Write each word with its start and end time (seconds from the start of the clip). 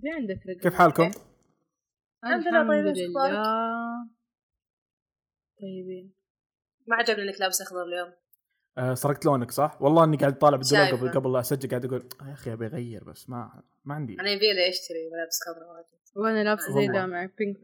في 0.00 0.10
عندك 0.10 0.46
رقم 0.46 0.60
كيف 0.60 0.74
حالكم؟ 0.74 1.10
الحمد 2.24 2.46
لله، 2.46 2.68
طيب، 2.68 2.86
الحمد؟ 2.86 2.96
لله 2.98 3.42
طيبين 5.60 6.14
ما 6.86 6.96
عجبني 6.96 7.22
إنك 7.22 7.40
لابس 7.40 7.62
أخضر 7.62 7.82
اليوم 7.82 8.12
آه 8.78 8.94
سرقت 8.94 9.26
لونك 9.26 9.50
صح؟ 9.50 9.82
والله 9.82 10.04
إني 10.04 10.16
قاعد 10.16 10.38
طالع 10.38 10.56
بالدولاب. 10.56 10.94
قبل 10.94 11.10
قبل 11.10 11.32
لا 11.32 11.40
أسجل 11.40 11.68
قاعد 11.68 11.84
أقول 11.84 12.08
يا 12.28 12.32
أخي 12.32 12.52
أبي 12.52 12.66
أغير 12.66 13.04
بس 13.04 13.30
ما 13.30 13.62
ما 13.84 13.94
عندي 13.94 14.20
أنا 14.20 14.30
يبي 14.30 14.52
لي 14.52 14.68
أشتري 14.68 15.10
ملابس 15.12 15.40
خضراء 15.46 15.76
واجد 15.76 15.86
وأنا 16.16 16.44
لابسة 16.44 16.66
زي 16.66 16.80
والله. 16.80 16.92
ده 16.92 17.06
مع 17.06 17.28
بينك 17.38 17.56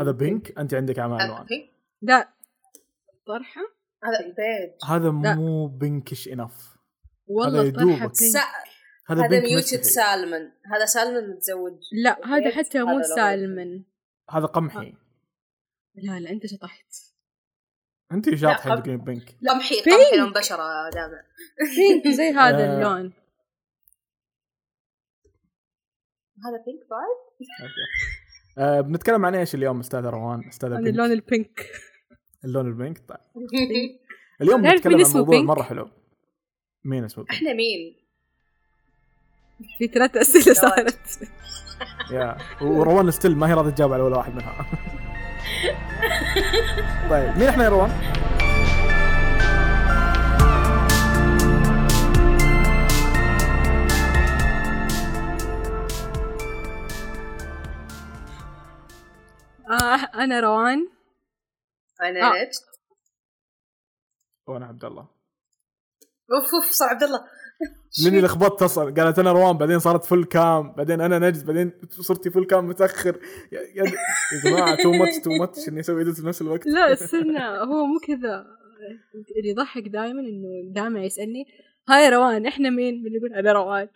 هذا 0.00 0.10
بينك 0.10 0.58
أنت 0.58 0.74
عندك 0.74 0.98
أعمال 0.98 1.20
هذا 1.20 1.32
ألوان؟ 1.32 1.46
لا 2.02 2.28
طرحة 3.26 3.60
هذا 4.04 4.26
بيج 4.26 4.90
هذا. 4.90 5.10
مو 5.10 5.66
بينكش 5.66 6.28
انف 6.28 6.76
والله 7.26 7.64
يدوبك. 7.64 7.86
pink. 7.86 8.12
هذا 9.06 9.20
هذا 9.20 9.28
pink 9.28 9.44
muted 9.44 9.82
salmon 9.82 10.52
هذا 10.74 10.86
سالمون 10.86 11.30
متزوج. 11.30 11.78
لا 11.92 12.26
هذا 12.26 12.50
حتى 12.50 12.82
مو 12.82 13.02
سالمن. 13.02 13.82
هذا 14.30 14.46
قمحي. 14.46 14.94
لا 15.94 16.20
لا 16.20 16.30
أنت 16.30 16.46
شطحت. 16.46 16.94
أنت 18.12 18.34
شاطحة 18.34 18.76
تقولين 18.76 19.04
pink 19.04 19.36
قمحي 19.48 19.74
pink. 19.84 19.98
قمحي 19.98 20.16
لون 20.16 20.32
بشرة 20.32 20.90
دامع. 20.90 21.22
pink 21.76 22.08
زي 22.16 22.30
هذا 22.40 22.72
آه. 22.72 22.76
اللون. 22.76 23.12
هذا 26.44 26.64
pink 26.66 26.80
بعد؟ 26.90 27.26
آه 28.58 28.80
بنتكلم 28.80 29.26
عن 29.26 29.34
إيش 29.34 29.54
اليوم 29.54 29.80
استاذه 29.80 30.10
روان 30.10 30.48
استاذه 30.48 30.74
عن 30.74 30.82
pink 30.82 30.94
اللون 30.94 31.12
ال 31.12 31.24
pink 31.24 31.70
اللون 32.44 32.68
البينك 32.68 32.98
طيب. 33.08 33.18
اليوم 34.42 34.62
بنتكلم 34.62 35.04
عن 35.04 35.12
موضوع؟ 35.12 35.40
مرة 35.40 35.62
حلو. 35.62 35.90
مين 36.84 37.04
اسمه 37.04 37.24
بينك؟ 37.24 37.36
إحنا 37.36 37.52
مين؟ 37.52 38.05
في 39.78 39.86
ثلاث 39.94 40.16
أسئلة 40.16 40.54
صارت. 40.68 41.28
يا 42.10 42.36
وروان 42.62 43.10
ستيل 43.10 43.36
ما 43.36 43.48
هي 43.48 43.54
راضيه 43.54 43.70
تجاوب 43.70 43.92
على 43.92 44.02
ولا 44.02 44.16
واحد 44.16 44.34
منها. 44.34 44.66
طيب 47.10 47.38
مين 47.38 47.48
إحنا 47.48 47.64
يا 47.64 47.68
روان؟ 47.68 47.90
آه 59.70 60.22
أنا 60.24 60.40
روان. 60.40 60.88
أنا 62.02 62.20
آه. 62.20 62.32
نجد 62.42 62.50
وأنا 64.48 64.66
عبد 64.66 64.84
الله. 64.84 65.02
أوف 66.32 66.54
أوف 66.54 66.72
صار 66.72 66.88
عبد 66.88 67.02
الله. 67.02 67.20
لاني 68.04 68.20
لخبطت 68.20 68.62
أصلا 68.62 68.94
قالت 68.94 69.18
أنا 69.18 69.32
روان 69.32 69.58
بعدين 69.58 69.78
صارت 69.78 70.04
full 70.04 70.24
cam 70.24 70.72
بعدين 70.72 71.00
أنا 71.00 71.18
نجد 71.18 71.46
بعدين 71.46 71.72
صرتي 71.90 72.30
full 72.30 72.44
cam 72.44 72.68
متأخر. 72.68 73.20
يا, 73.52 73.60
يا, 73.60 73.84
يا 73.84 74.40
جماعة 74.44 74.76
too 74.82 74.92
much 74.92 75.18
too 75.24 75.30
much 75.40 75.68
إني 75.68 75.80
أسوي 75.80 76.12
في 76.14 76.26
نفس 76.26 76.42
الوقت. 76.42 76.66
لا 76.66 76.92
استنى 76.92 77.38
هو 77.38 77.86
مو 77.86 77.98
كذا. 78.06 78.46
اللي 79.38 79.48
يضحك 79.50 79.88
دائما 79.88 80.20
إنه 80.20 80.72
دائما 80.74 81.04
يسألني 81.04 81.44
هاي 81.88 82.08
روان 82.08 82.46
إحنا 82.46 82.70
مين؟ 82.70 83.02
من 83.02 83.12
يقول 83.14 83.34
أنا 83.34 83.52
روان. 83.52 83.88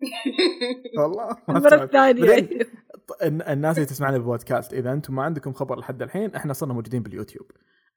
والله. 0.98 1.36
بعدين 1.92 2.48
الن- 3.22 3.42
الناس 3.42 3.76
اللي 3.76 3.86
تسمعنا 3.88 4.18
بالبودكاست 4.18 4.72
إذا 4.72 4.92
أنتم 4.92 5.14
ما 5.14 5.22
عندكم 5.22 5.52
خبر 5.52 5.78
لحد 5.78 6.02
الحين 6.02 6.34
إحنا 6.34 6.52
صرنا 6.52 6.72
موجودين 6.74 7.02
باليوتيوب. 7.02 7.46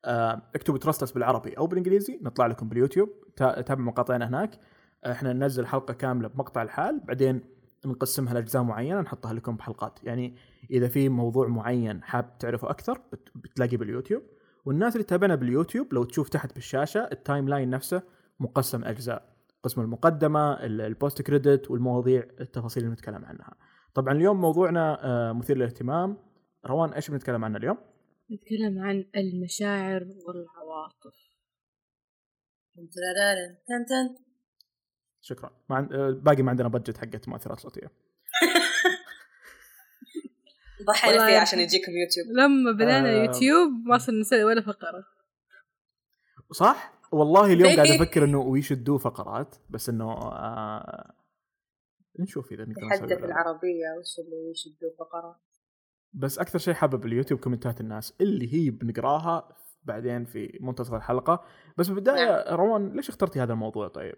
اكتبوا 0.05 0.77
ترستس 0.80 1.11
بالعربي 1.11 1.53
أو 1.53 1.67
بالإنجليزي 1.67 2.19
نطلع 2.21 2.47
لكم 2.47 2.69
باليوتيوب. 2.69 3.09
تا- 3.35 3.61
تابعوا 3.61 3.85
مقاطعنا 3.88 4.27
هناك. 4.27 4.59
إحنا 5.05 5.33
ننزل 5.33 5.66
حلقة 5.66 5.93
كاملة 5.93 6.27
بمقطع 6.27 6.61
الحال 6.61 6.99
بعدين 6.99 7.41
نقسمها 7.85 8.33
لأجزاء 8.33 8.63
معينة 8.63 9.02
نحطها 9.02 9.33
لكم 9.33 9.55
بحلقات. 9.55 9.99
يعني 10.03 10.35
إذا 10.71 10.88
في 10.88 11.09
موضوع 11.09 11.47
معين 11.47 12.03
حاب 12.03 12.38
تعرفه 12.38 12.69
أكثر 12.69 13.02
بت- 13.11 13.30
بتلاقيه 13.35 13.77
باليوتيوب. 13.77 14.21
والناس 14.66 14.93
اللي 14.95 15.03
تتابعنا 15.03 15.36
باليوتيوب 15.36 15.93
لو 15.93 16.03
تشوف 16.03 16.30
تحت 16.30 16.53
بالشاشة 16.55 16.99
ال 17.11 17.49
timeline 17.49 17.70
نفسه 17.70 18.02
مقسم 18.39 18.83
أجزاء. 18.83 19.31
قسم 19.64 19.81
المقدمة 19.81 20.53
ال- 20.53 20.81
ال 20.82 20.89
post 20.89 21.21
credit 21.21 21.71
والمواضيع 21.71 22.23
التفاصيل 22.42 22.83
اللي 22.83 22.93
نتكلم 22.93 23.26
عنها. 23.26 23.53
طبعا 23.93 24.14
اليوم 24.14 24.42
موضوعنا 24.42 24.97
آه، 25.05 25.31
مثير 25.33 25.58
للاهتمام. 25.58 26.17
روان 26.65 26.89
إيش 26.93 27.11
بنتكلم 27.11 27.45
عنه 27.45 27.58
اليوم؟ 27.58 27.77
نتكلم 28.31 28.80
عن 28.80 29.05
المشاعر 29.15 30.03
والعواطف. 30.25 31.15
تن 32.75 32.89
تن 33.67 33.86
تن. 33.86 34.15
شكرا. 35.21 35.52
ما 35.69 35.75
عن... 35.75 35.93
آه، 35.93 36.09
باقي 36.11 36.43
ما 36.43 36.49
عندنا 36.49 36.67
budget 36.67 36.98
حقت 36.97 37.27
مؤثرات 37.27 37.59
صوتية. 37.59 37.91
ضحينا 40.87 41.14
والله 41.14 41.27
فيه 41.27 41.33
يا 41.33 41.39
عشان. 41.39 41.59
يجيكم 41.59 41.91
يوتيوب. 41.91 42.27
لما 42.37 42.71
بدأنا 42.71 43.09
آه. 43.09 43.23
يوتيوب 43.23 43.71
ما 43.86 43.97
صرنا 43.97 44.20
نسوي 44.20 44.43
ولا 44.43 44.61
فقرة. 44.61 45.05
صح؟ 46.52 47.02
والله 47.11 47.53
اليوم 47.53 47.75
قاعد 47.75 48.02
أفكر 48.02 48.23
إنه 48.23 48.39
we 48.39 48.61
should 48.61 48.83
do 48.83 48.98
فقرات 48.97 49.55
بس 49.70 49.89
إنه 49.89 50.11
آه... 50.14 51.14
نشوف 52.20 52.52
إذا 52.52 52.64
نقدر 52.64 52.86
نسوي. 52.87 53.14
العربية 53.14 53.87
وش 53.99 54.20
اللي 54.20 54.52
we 54.52 54.59
should 54.59 54.82
do 54.82 54.89
فقرة. 54.99 55.39
بس 56.14 56.39
أكثر 56.39 56.60
شيء 56.60 56.73
حابب 56.73 57.05
اليوتيوب 57.05 57.39
كومنتات 57.39 57.82
الناس 57.82 58.14
اللي 58.22 58.54
هي 58.54 58.70
بنقراها 58.70 59.55
بعدين 59.83 60.26
في 60.26 60.58
منتصف 60.61 60.94
الحلقة. 60.94 61.45
بس 61.77 61.88
بالبداية 61.88 62.55
روان 62.55 62.95
ليش 62.95 63.10
اخترتي 63.10 63.39
هذا 63.39 63.54
الموضوع 63.54 63.88
طيب؟ 63.88 64.16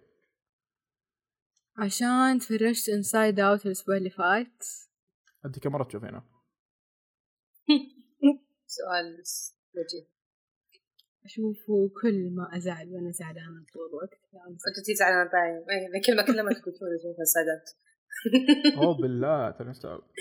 عشان 1.78 2.40
تفرجت 2.40 2.90
Inside 2.90 3.40
Out 3.40 3.66
الأسبوع 3.66 3.98
اللي 3.98 4.10
فات. 4.10 4.64
أنت 5.46 5.60
كم 5.60 5.72
مرة 5.72 5.84
تشوفينه؟ 5.84 6.24
سؤال 8.78 9.24
وجيه 9.76 10.14
أشوفه 11.26 11.92
كل 12.02 12.36
ما 12.36 12.58
أزعل 12.58 12.88
وأنا 12.90 13.12
زعلانة 13.12 13.66
طول 13.74 13.90
الوقت. 13.90 14.20
يعني 14.34 14.52
أنت 14.52 14.88
تزعل 14.88 15.12
أنا 15.12 15.32
باين 15.32 15.94
إيه، 15.96 16.02
كلمة 16.06 16.26
كلمة 16.26 16.54
تقول 16.54 17.00
شوف 17.04 17.20
السادات 17.22 17.70
أوه 18.78 18.98
بالله 19.02 19.52
ترى 19.52 19.74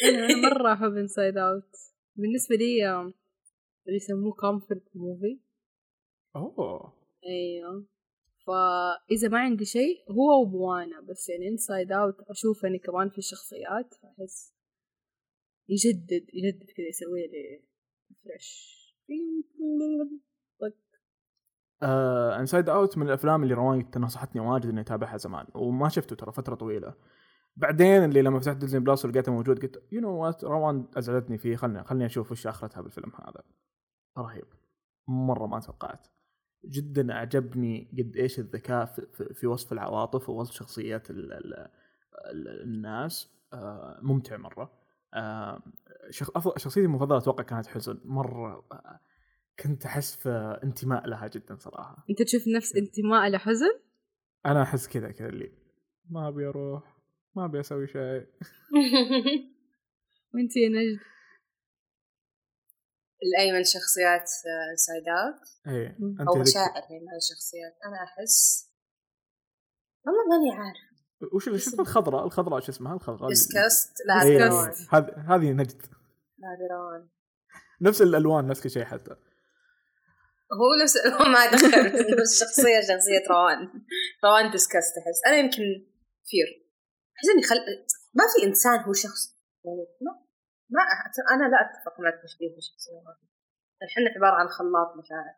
أنا 0.05 0.51
مرة 0.51 0.73
أحب 0.73 0.97
Inside 0.97 1.37
Out 1.37 1.71
بالنسبة 2.17 2.57
لي 2.57 2.91
اللي 3.87 3.97
يسموه 3.97 4.33
comfort 4.33 4.83
movie 4.95 5.41
أوه. 6.37 6.93
أيوه. 7.27 7.87
فاذا 8.47 9.29
ما 9.29 9.39
عندي 9.39 9.65
شيء 9.65 10.05
هو 10.11 10.43
وموانا 10.43 11.01
بس. 11.01 11.29
يعني 11.29 11.49
Inside 11.49 11.93
Out 11.93 12.21
أشوف 12.21 12.65
أني 12.65 12.79
كمان 12.79 13.09
في 13.11 13.19
الشخصيات 13.19 13.95
فأحس 13.95 14.55
يجدد 15.69 16.27
يجدد 16.35 16.71
كذا 16.77 16.87
يسوي 16.89 17.27
لي 17.27 17.63
refresh 18.25 18.83
Inside 22.41 22.69
Out 22.69 22.99
من 22.99 23.07
الأفلام 23.07 23.43
اللي 23.43 23.55
روان 23.55 23.91
نصحتني 23.97 24.41
واجد 24.41 24.67
إني 24.67 24.81
أتابعها 24.81 25.17
زمان 25.17 25.47
وما 25.55 25.89
شفته 25.89 26.17
ترى 26.17 26.33
فترة 26.33 26.55
طويلة. 26.55 26.95
بعدين 27.57 28.05
اللي 28.05 28.23
لما 28.23 28.41
فتحت 28.41 28.57
Disney 28.57 28.81
Plus 28.81 29.05
ولقيته 29.05 29.33
موجود 29.33 29.63
قلت 29.63 29.83
you 29.93 30.01
know 30.01 30.11
what 30.11 30.45
روان 30.45 30.87
ازعجتني 30.97 31.39
فيه 31.39 31.57
خلني 31.57 31.85
خلني 31.85 32.07
أشوف 32.07 32.33
وش 32.33 32.47
آخرتها 32.47 32.81
بالفيلم 32.81 33.13
هذا. 33.15 33.43
رهيب. 34.19 34.45
مرة 35.09 35.47
ما 35.47 35.61
توقعت. 35.61 36.07
جدا 36.65 37.13
أعجبني 37.13 37.91
قد 37.99 38.17
إيش 38.17 38.39
الذكاء 38.39 38.85
في, 39.35 39.47
وصف 39.47 39.73
العواطف 39.73 40.29
ووصف 40.29 40.55
شخصيات 40.55 41.11
ال 41.11 41.33
ال 41.33 41.55
ال 42.31 42.63
الناس. 42.63 43.31
آه 43.53 43.99
ممتع 44.03 44.37
مرة. 44.37 44.73
آه 45.15 45.63
شخصيتي 46.57 46.87
المفضلة 46.87 47.19
أتوقع 47.19 47.45
كانت 47.45 47.67
حزن. 47.67 48.01
مرة 48.05 48.67
آه 48.73 49.01
كنت 49.61 49.87
أحس 49.87 50.17
في 50.17 50.61
انتماء 50.65 51.07
لها 51.07 51.29
جدا 51.29 51.57
صراحة. 51.57 52.05
أنت 52.11 52.23
تشوف 52.23 52.43
نفس 52.57 52.77
انتماء 52.77 53.29
لحزن؟ 53.31 53.81
أنا 54.47 54.63
أحس 54.63 54.89
كذا 54.89 55.11
كذا 55.11 55.29
اللي 55.29 55.53
ما 56.11 56.29
أبي 56.29 56.49
أروح. 56.49 57.02
ما 57.37 57.45
أبي 57.45 57.61
أسوي 57.61 57.87
شيء. 57.87 58.27
وانت 60.35 60.57
يا 60.57 60.69
نجد؟ 60.69 61.01
أي 63.23 63.44
من 63.44 63.65
شخصيات 63.65 64.29
Inside 64.77 65.09
Out. 65.09 65.41
انت 66.21 66.29
أو 66.29 66.35
هذيك- 66.35 66.49
مشاعر 66.49 66.83
هي 66.91 66.99
من 67.01 67.17
الشخصيات. 67.17 67.73
أنا 67.87 67.97
أحس 68.05 68.69
والله 70.07 70.21
ماني 70.31 70.51
عارف 70.53 70.93
وش 71.35 71.49
اللي 71.49 71.59
شفت 71.59 71.81
الخضراء. 71.81 72.25
الخضراء 72.27 72.61
شو 72.61 72.73
اسمها؟ 72.73 72.95
الخضراء. 72.95 73.29
disgust 73.29 73.93
لا 74.07 74.23
إيه، 74.23 74.47
هذه 74.93 75.35
هذه 75.35 75.53
نجد. 75.53 75.83
هذه 75.83 76.67
روان 76.73 77.09
نفس 77.81 78.03
الألوان 78.03 78.47
نفس 78.47 78.63
كل 78.63 78.71
شيء 78.71 78.85
حتى. 78.85 79.11
هو 80.61 80.83
نفس 80.83 80.97
هو 81.07 81.25
ما 81.33 81.47
دخلت 81.47 81.95
إنه 81.95 82.23
الشخصية 82.33 82.81
شخصية 82.81 83.23
روان. 83.31 83.69
روان 84.25 84.51
disgust 84.51 84.93
أحس. 84.99 85.21
أنا 85.27 85.37
يمكن 85.37 85.63
fear 86.25 86.63
أحس 87.23 87.31
إني 87.35 87.43
خل 87.43 87.57
ما 88.15 88.25
في 88.37 88.47
إنسان 88.47 88.81
هو 88.81 88.93
شخص 88.93 89.39
يعني 89.65 89.87
ما 90.01 90.13
ما 90.71 90.83
أنا 91.35 91.49
لا 91.49 91.57
أتفق 91.61 92.01
مع 92.01 92.09
التشبيه 92.09 92.55
بالشخصية 92.55 92.93
إحنا 93.83 94.11
عبارة 94.17 94.35
عن 94.35 94.49
خلاط 94.49 94.97
مشاعر 94.97 95.35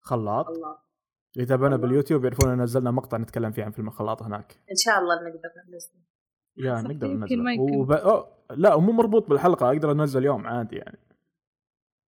خلاط 0.00 0.46
خلاط 0.46 0.90
تابعونا 1.34 1.74
والله. 1.74 1.76
باليوتيوب 1.76 2.24
يعرفون 2.24 2.50
إن 2.50 2.62
نزلنا 2.62 2.90
مقطع 2.90 3.18
نتكلم 3.18 3.52
فيه 3.52 3.64
عن 3.64 3.70
فيلم 3.70 3.88
الخلاط 3.88 4.22
هناك 4.22 4.52
إن 4.70 4.76
شاء 4.76 4.98
الله 4.98 5.14
نقدر 5.14 5.50
ننزل 5.68 6.00
يا 6.56 6.82
نقدر 6.82 7.06
يمكن. 7.06 7.70
وب... 7.70 7.92
أوه. 7.92 8.44
لا 8.50 8.76
مو 8.76 8.92
مربوط 8.92 9.28
بالحلقة 9.28 9.68
أقدر 9.68 9.92
أنزل 9.92 10.24
يوم 10.24 10.46
عادي 10.46 10.76
يعني 10.76 10.98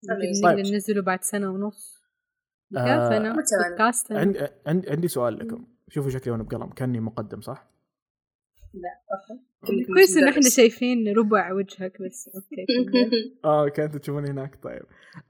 طيب. 0.09 0.45
نقدر 0.45 0.71
ننزله 0.71 1.03
بعد 1.03 1.23
سنة 1.23 1.51
ونص 1.51 2.03
آه، 2.77 2.79
كم 2.79 3.11
سنة 3.11 3.33
متى 3.33 3.55
أنا؟ 3.57 3.69
بودكاست 3.69 4.13
عندي 4.13 4.49
عندي 4.67 4.91
عندي 4.91 5.09
سؤال 5.09 5.39
لكم 5.39 5.67
شوفوا 5.89 6.11
شكلي 6.11 6.33
وأنا 6.33 6.43
بقلم 6.43 6.71
كأني 6.71 7.01
مقدم 7.01 7.41
صح؟ 7.41 7.72
كويس 9.95 10.17
إن 10.17 10.29
إحنا 10.29 10.51
شايفين 10.51 11.17
ربع 11.17 11.53
وجهك 11.53 12.03
بس. 12.03 12.31
أوكي. 12.35 12.67
آه 13.45 13.69
كنتوا 13.69 14.01
تشوفوني 14.01 14.31
هناك 14.31 14.63
طيب. 14.63 14.83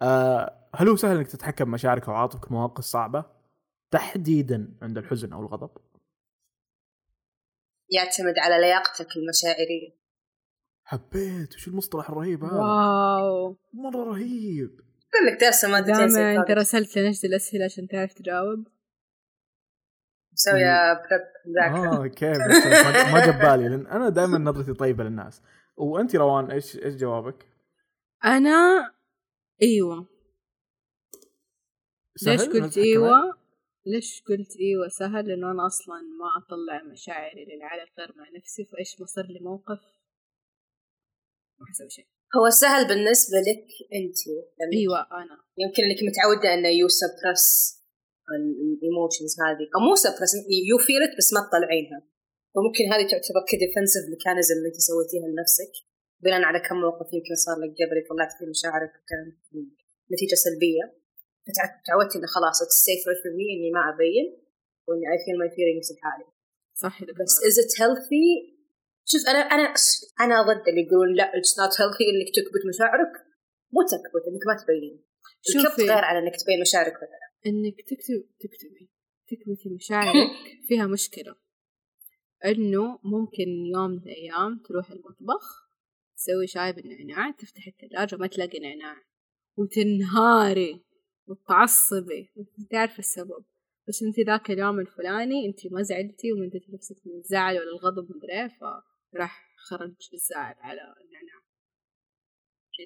آه 0.03 0.69
هل 0.75 0.89
هو 0.89 0.97
سهل 0.97 1.17
إنك 1.17 1.27
تتحكم 1.29 1.65
بمشاعرك 1.65 2.09
وعواطفك 2.09 2.45
في 2.45 2.53
مواقف 2.53 2.85
صعبة؟ 2.85 3.25
تحديدا 3.91 4.75
عند 4.83 4.99
الحزن 4.99 5.33
أو 5.33 5.41
الغضب؟ 5.41 5.71
يعتمد 7.91 8.39
على 8.39 8.61
لياقتك 8.61 9.07
المشاعرية. 9.17 10.03
حبيت. 10.85 11.55
وش 11.55 11.69
المصطلح 11.69 12.11
الرهيب 12.11 12.45
هذا؟ 12.45 12.55
واو. 12.55 13.57
مرة 13.73 14.05
رهيب. 14.05 14.81
يقول 15.15 15.27
لك 15.27 15.41
دارسة 15.41 15.69
مادتين 15.69 15.95
دائما 15.95 16.37
أنت. 16.37 16.51
رسلت 16.51 16.99
لنجد 16.99 17.25
الأسئلة 17.25 17.65
عشان 17.65 17.89
تعرف 17.89 18.13
تجاوب. 18.13 18.69
مسوية 20.49 20.93
بريب 20.93 21.21
مذاكرة 21.47 22.03
آه 22.03 22.07
كيف 22.07 22.37
بس 22.37 22.67
ما 23.13 23.27
جاب 23.27 23.39
بالي 23.39 23.69
لأن 23.69 23.87
أنا 23.87 24.09
دائما 24.09 24.39
نظرتي 24.39 24.75
طيبة 24.75 25.05
للناس. 25.05 25.43
وأنت 25.77 26.17
روان 26.17 26.51
إيش 26.51 26.77
إيش 26.77 26.95
جوابك؟ 26.95 27.47
أنا 28.25 28.91
إيوه. 29.63 30.09
سهل؟ 32.17 32.39
ليش 32.39 32.49
قلت 32.49 32.79
إيوه؟ 32.79 33.39
ليش 33.87 34.23
قلت 34.29 34.57
إيوه؟ 34.61 34.89
سهل 34.89 35.29
لأنه 35.29 35.51
أنا 35.51 35.67
أصلا 35.67 35.97
ما 35.97 36.29
أطلع 36.45 36.93
مشاعري 36.93 37.45
للعلى 37.45 37.83
غير 37.99 38.13
مع 38.17 38.25
نفسي 38.39 38.65
فإيش 38.65 39.01
ما 39.01 39.07
صار 39.07 39.25
لي 39.25 39.41
موقف؟ 39.41 39.81
ما 41.59 41.67
حسوي 41.71 41.91
شيء. 41.91 42.07
هو 42.37 42.51
سهل 42.51 42.89
بالنسبة 42.89 43.37
لك 43.39 43.67
أنت 43.95 44.19
لأنك 44.27 44.73
إيوه 44.75 45.01
أنا. 45.01 45.45
يمكن 45.59 45.83
إنك 45.83 45.99
متعودة 46.11 46.55
إنه 46.55 46.69
يو 46.69 46.89
سبرس 46.89 47.82
ال 48.41 48.51
emotions 48.51 49.33
هذه. 49.45 49.65
أو 49.75 49.81
مو 49.87 49.95
suppress 50.05 50.33
you 50.71 50.79
feel 50.87 51.03
بس 51.19 51.29
ما 51.35 51.41
تطلعينها. 51.47 52.01
فممكن 52.53 52.85
هذه 52.93 53.05
تعتبر 53.13 53.43
ك 53.51 53.56
defensive 53.56 54.05
mechanism 54.15 54.55
اللي 54.59 54.69
انت 54.71 54.81
سويتيها 54.89 55.27
لنفسك. 55.33 55.73
بناء 56.25 56.43
على 56.49 56.61
كم 56.67 56.77
موقف 56.85 57.09
يمكن 57.17 57.35
صار 57.45 57.57
لك 57.63 57.71
قبل 57.81 57.97
طلعت 58.11 58.33
فيه 58.37 58.47
مشاعرك 58.55 58.93
وكانت 58.99 59.37
نتيجة 60.13 60.37
سلبية. 60.47 60.85
فتعودتي 61.47 62.17
إنه 62.19 62.29
خلاص 62.37 62.57
it's 62.65 62.79
safe 62.87 63.03
for 63.05 63.33
me 63.39 63.47
إني 63.55 63.71
ما 63.77 63.83
أبين 63.91 64.27
وإني 64.87 65.05
I 65.13 65.19
feel 65.25 65.37
my 65.41 65.51
feelings 65.57 65.89
لحالي 65.95 66.27
صح. 66.83 66.95
بس 67.19 67.35
is 67.49 67.57
it 67.63 67.73
healthy 67.81 68.27
شوف 69.11 69.23
أنا 69.33 69.39
أنا 69.55 69.67
أنا 70.25 70.37
ضد 70.49 70.65
اللي 70.69 70.83
يقولون 70.87 71.15
لا 71.21 71.27
it's 71.39 71.53
not 71.61 71.75
healthy 71.81 72.05
إنك 72.11 72.29
تكبت 72.37 72.63
مشاعرك. 72.73 73.13
مو 73.75 73.81
تكبت 73.93 74.25
إنك 74.29 74.45
ما 74.49 74.55
تبين. 74.63 74.95
الكبت 75.49 75.81
غير 75.81 76.05
على 76.09 76.19
إنك 76.19 76.37
تبين 76.43 76.61
مشاعرك. 76.61 76.95
إنك 77.47 77.81
تكتب 77.81 78.25
تكتبي 78.41 78.91
تكبتي 79.29 79.69
مشاعرك 79.69 80.31
فيها 80.69 80.87
مشكلة. 80.87 81.35
إنه 82.45 82.99
ممكن 83.05 83.49
يوم 83.75 83.91
من 83.91 83.99
الأيام 83.99 84.59
تروح 84.59 84.91
المطبخ 84.91 85.69
تسوي 86.17 86.47
شاي 86.47 86.73
بالنعناع 86.73 87.31
تفتحي 87.31 87.71
الثلاجة 87.71 88.17
ما 88.17 88.27
تلاقي 88.27 88.59
نعناع. 88.59 89.03
وتنهاري 89.57 90.85
وتعصبي 91.27 92.33
انت 92.59 92.75
عارفة 92.75 92.99
السبب. 92.99 93.45
بس 93.89 94.03
انت 94.03 94.21
ذاك 94.21 94.51
اليوم 94.51 94.81
الفلاني 94.81 95.47
انت 95.47 95.73
ما 95.73 95.83
زعلتي 95.83 96.33
ومدتي 96.33 96.73
نفسك 96.73 96.97
من 97.07 97.13
الزعل 97.15 97.55
ولا 97.59 97.71
الغضب 97.71 98.17
مدري 98.17 98.33
إيه 98.33 98.49
فراح 99.13 99.55
خرج 99.57 99.95
الزعل 100.13 100.55
على 100.59 100.81
النعناع. 100.81 101.43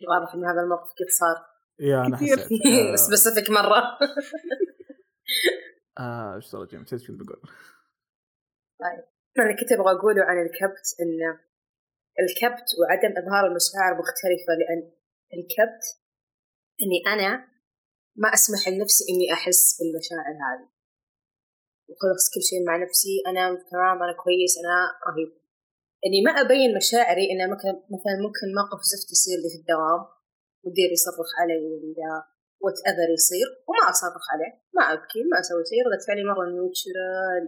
واضح 0.09 0.35
إن 0.35 0.45
هذا 0.45 0.61
الموقف 0.65 0.91
قد 0.91 1.09
صار. 1.09 1.56
يا 1.81 2.07
أنا 2.07 2.17
كثير. 2.17 2.37
حسيت. 2.39 2.67
آه، 2.67 2.97
specific 2.97 3.51
مرة. 3.51 3.83
آه 5.99 6.37
إيش 6.37 6.51
ترى 6.51 6.67
جيم؟ 6.67 6.81
نسيت 6.81 7.01
شو 7.01 7.13
بقول. 7.13 7.41
أنا 9.39 9.57
كنت 9.61 9.73
أبغى 9.73 9.93
أقوله 9.93 10.25
عن 10.25 10.43
الكبت 10.43 10.87
إن 11.01 11.39
الكبت 12.25 12.69
وعدم 12.79 13.13
إظهار 13.19 13.47
المشاعر 13.47 13.93
مختلفة 14.01 14.53
لأن 14.61 14.93
الكبت 15.35 15.85
إني 16.83 17.15
أنا 17.15 17.49
ما 18.17 18.29
أسمح 18.35 18.69
لنفسي 18.69 19.05
إني 19.11 19.33
أحس 19.33 19.79
بالمشاعر 19.79 20.35
هذه. 20.47 20.69
وخلص 21.89 22.25
كل 22.35 22.43
شيء 22.51 22.67
مع 22.67 22.77
نفسي 22.77 23.23
أنا 23.27 23.43
تمام 23.71 24.03
أنا 24.03 24.13
كويس 24.23 24.55
أنا 24.63 24.77
رهيب. 25.09 25.31
إني 26.07 26.21
ما 26.27 26.33
أبين 26.41 26.77
مشاعري 26.77 27.25
إنه 27.33 27.47
مثلا 27.55 27.73
مثلا 27.95 28.17
ممكن 28.27 28.47
موقف 28.59 28.81
زفت 28.93 29.09
يصير 29.13 29.39
لي 29.43 29.49
في 29.53 29.59
الدوام. 29.61 30.16
مدير 30.67 30.91
يصرخ 30.97 31.31
علي 31.41 31.59
ولا 31.73 32.13
whatever 32.63 33.11
يصير 33.19 33.49
وما 33.69 33.85
أصرخ 33.93 34.25
عليه 34.33 34.53
ما 34.77 34.83
أبكي 34.93 35.21
ما 35.31 35.37
أسوي 35.41 35.63
شيء 35.71 35.81
ردة 35.87 36.01
فعلي 36.07 36.25
مرة 36.31 36.45
neutral 36.55 37.45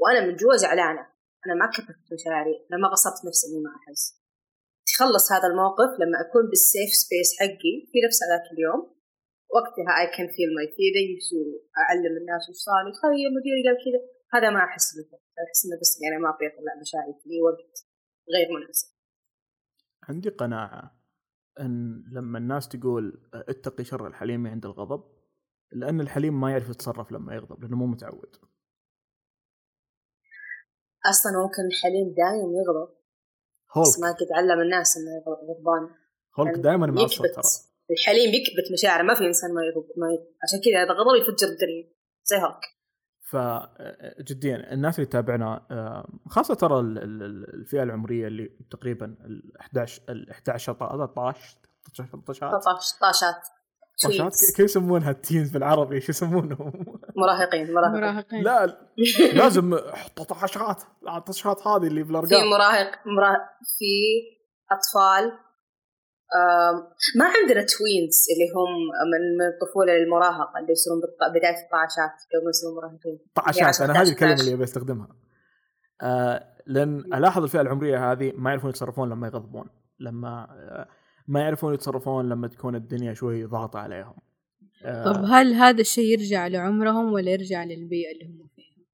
وأنا 0.00 0.20
من 0.26 0.36
جوا 0.40 0.56
زعلانه 0.62 1.04
أنا 1.44 1.54
ما 1.60 1.66
كبت 1.74 2.04
مشاعري 2.14 2.54
أنا 2.68 2.78
ما 2.82 2.88
غصبت 2.92 3.20
نفسي 3.28 3.46
إني 3.48 3.60
ما 3.64 3.70
أحس. 3.78 4.02
تخلص 4.90 5.32
هذا 5.32 5.46
الموقف 5.52 5.90
لما 6.00 6.16
أكون 6.24 6.44
بال 6.50 6.63
safe 6.63 6.90
space 7.02 7.30
حقي 7.40 7.74
في 7.90 7.98
نفس 8.06 8.18
هذاك 8.24 8.46
اليوم 8.52 8.80
وقتها 9.54 9.92
I 10.04 10.06
can 10.16 10.28
feel 10.36 10.50
my 10.58 10.66
feelings 10.76 11.26
وأعلم 11.36 12.14
الناس 12.20 12.42
وش 12.48 12.56
صار 12.66 12.80
لي 12.84 12.92
تخيل 12.96 13.30
مديري 13.36 13.62
قال 13.66 13.76
كذا. 13.84 14.00
هذا 14.34 14.50
ما 14.50 14.60
أحس 14.64 14.88
به 14.96 15.18
أحس 15.42 15.60
إنه 15.64 15.76
بس 15.80 15.92
يعني 16.02 16.22
ما 16.22 16.28
أبي 16.34 16.46
أطلع 16.46 16.74
مشاعري 16.82 17.14
في 17.22 17.42
وقت 17.46 17.74
غير 18.34 18.48
مناسب. 18.56 18.88
عندي 20.08 20.28
قناعة. 20.28 20.97
أن 21.60 22.04
لما 22.12 22.38
الناس 22.38 22.68
تقول 22.68 23.28
اتقي 23.34 23.84
شر 23.84 24.06
الحليم 24.06 24.46
عند 24.46 24.64
الغضب 24.64 25.04
لأن 25.72 26.00
الحليم 26.00 26.40
ما 26.40 26.50
يعرف 26.50 26.68
يتصرف 26.68 27.12
لما 27.12 27.34
يغضب 27.34 27.62
لأنه 27.62 27.76
مو 27.76 27.86
متعود. 27.86 28.36
أصلا 31.10 31.32
ممكن 31.32 31.62
الحليم 31.72 32.14
دايم 32.14 32.50
يغضب 32.60 32.88
بس 33.80 34.00
ما 34.00 34.06
هولك. 34.08 34.16
قد 34.16 34.26
علم 34.36 34.60
الناس 34.60 34.96
إنه 34.96 35.10
يغضب- 35.16 35.50
غضبان. 35.50 35.94
هولك 36.38 36.50
يعني 36.50 36.62
دائما 36.62 36.86
معصب 36.86 37.24
ترى. 37.34 37.42
الحليم 37.90 38.34
يكبت 38.34 38.72
مشاعره 38.72 39.02
ما 39.02 39.14
في 39.14 39.26
إنسان 39.26 39.54
ما 39.54 39.62
يغضب 39.62 39.88
ما 39.96 40.06
يغضب. 40.12 40.26
عشان 40.42 40.58
كذا 40.64 40.82
إذا 40.82 40.92
غضب 40.92 41.14
يفجر 41.22 41.46
الدنيا. 41.46 41.94
زي 42.24 42.36
هوك 42.36 42.60
ف 43.30 43.36
جديا 44.20 44.72
الناس 44.72 44.94
اللي 44.98 45.06
تتابعنا 45.06 45.66
خاصة 46.26 46.54
ترى 46.54 46.80
ال- 46.80 46.98
ال- 46.98 47.22
ال- 47.22 47.54
الفئة 47.54 47.82
العمرية 47.82 48.26
اللي 48.26 48.50
تقريبا 48.70 49.06
ال 49.06 49.52
11 49.60 50.02
ال 50.08 50.30
11 50.30 50.72
13 50.74 51.58
13 51.94 52.50
طاش 52.50 52.92
طاشات 53.00 53.34
طاشات 54.02 54.32
tweens. 54.32 54.56
كيف 54.56 54.64
يسمونها 54.64 55.10
التينز 55.10 55.50
بالعربي؟ 55.50 56.00
شو 56.00 56.10
يسمونهم؟ 56.10 56.72
مراهقين 57.16 57.74
مراهقين. 57.74 58.00
مراهقين. 58.00 58.42
لا 58.42 58.78
لازم 59.42 59.78
طاشات 60.28 60.82
لا 61.02 61.16
الطشات 61.16 61.66
هذه 61.66 61.86
اللي 61.86 62.04
في 62.04 62.08
بالارقام 62.12 62.50
مراهق 62.50 62.90
مراهق 63.06 63.40
في 63.78 63.92
أطفال. 64.72 65.38
ما 67.16 67.24
عندنا 67.24 67.62
توينز 67.62 68.26
اللي 68.32 68.48
هم 68.56 68.70
من 69.12 69.38
من 69.38 69.46
الطفولة 69.54 69.92
للمراهقة 69.92 70.58
اللي 70.60 70.72
يصيرون 70.72 71.00
بداية 71.20 71.64
الطاشات 71.64 72.16
قبل 72.34 72.44
ما 72.44 72.50
يصيرون 72.50 72.76
مراهقين 72.76 73.18
طعشات 73.34 73.62
عشان 73.62 73.84
أنا 73.84 73.94
هذه 73.94 74.02
11. 74.02 74.12
الكلمة 74.12 74.40
اللي 74.40 74.54
أبي 74.54 74.64
أستخدمها 74.64 75.08
آه 76.02 76.58
لأن 76.66 76.98
ألاحظ 76.98 77.42
الفئة 77.42 77.60
العمرية 77.60 78.12
هذه 78.12 78.32
ما 78.36 78.50
يعرفون 78.50 78.70
يتصرفون 78.70 79.08
لما 79.08 79.26
يغضبون 79.26 79.66
لما 80.00 80.46
آه 80.50 80.88
ما 81.28 81.40
يعرفون 81.40 81.74
يتصرفون 81.74 82.28
لما 82.28 82.48
تكون 82.48 82.74
الدنيا 82.74 83.14
شوي 83.14 83.44
ضاغطة 83.44 83.78
عليهم 83.78 84.14
آه 84.84 85.04
طب 85.04 85.24
هل 85.24 85.52
هذا 85.54 85.80
الشيء 85.80 86.04
يرجع 86.04 86.46
لعمرهم 86.46 87.12
ولا 87.12 87.30
يرجع 87.30 87.64
للبيئة 87.64 88.12
اللي 88.12 88.24
هم 88.24 88.48
فيها؟ 88.56 88.84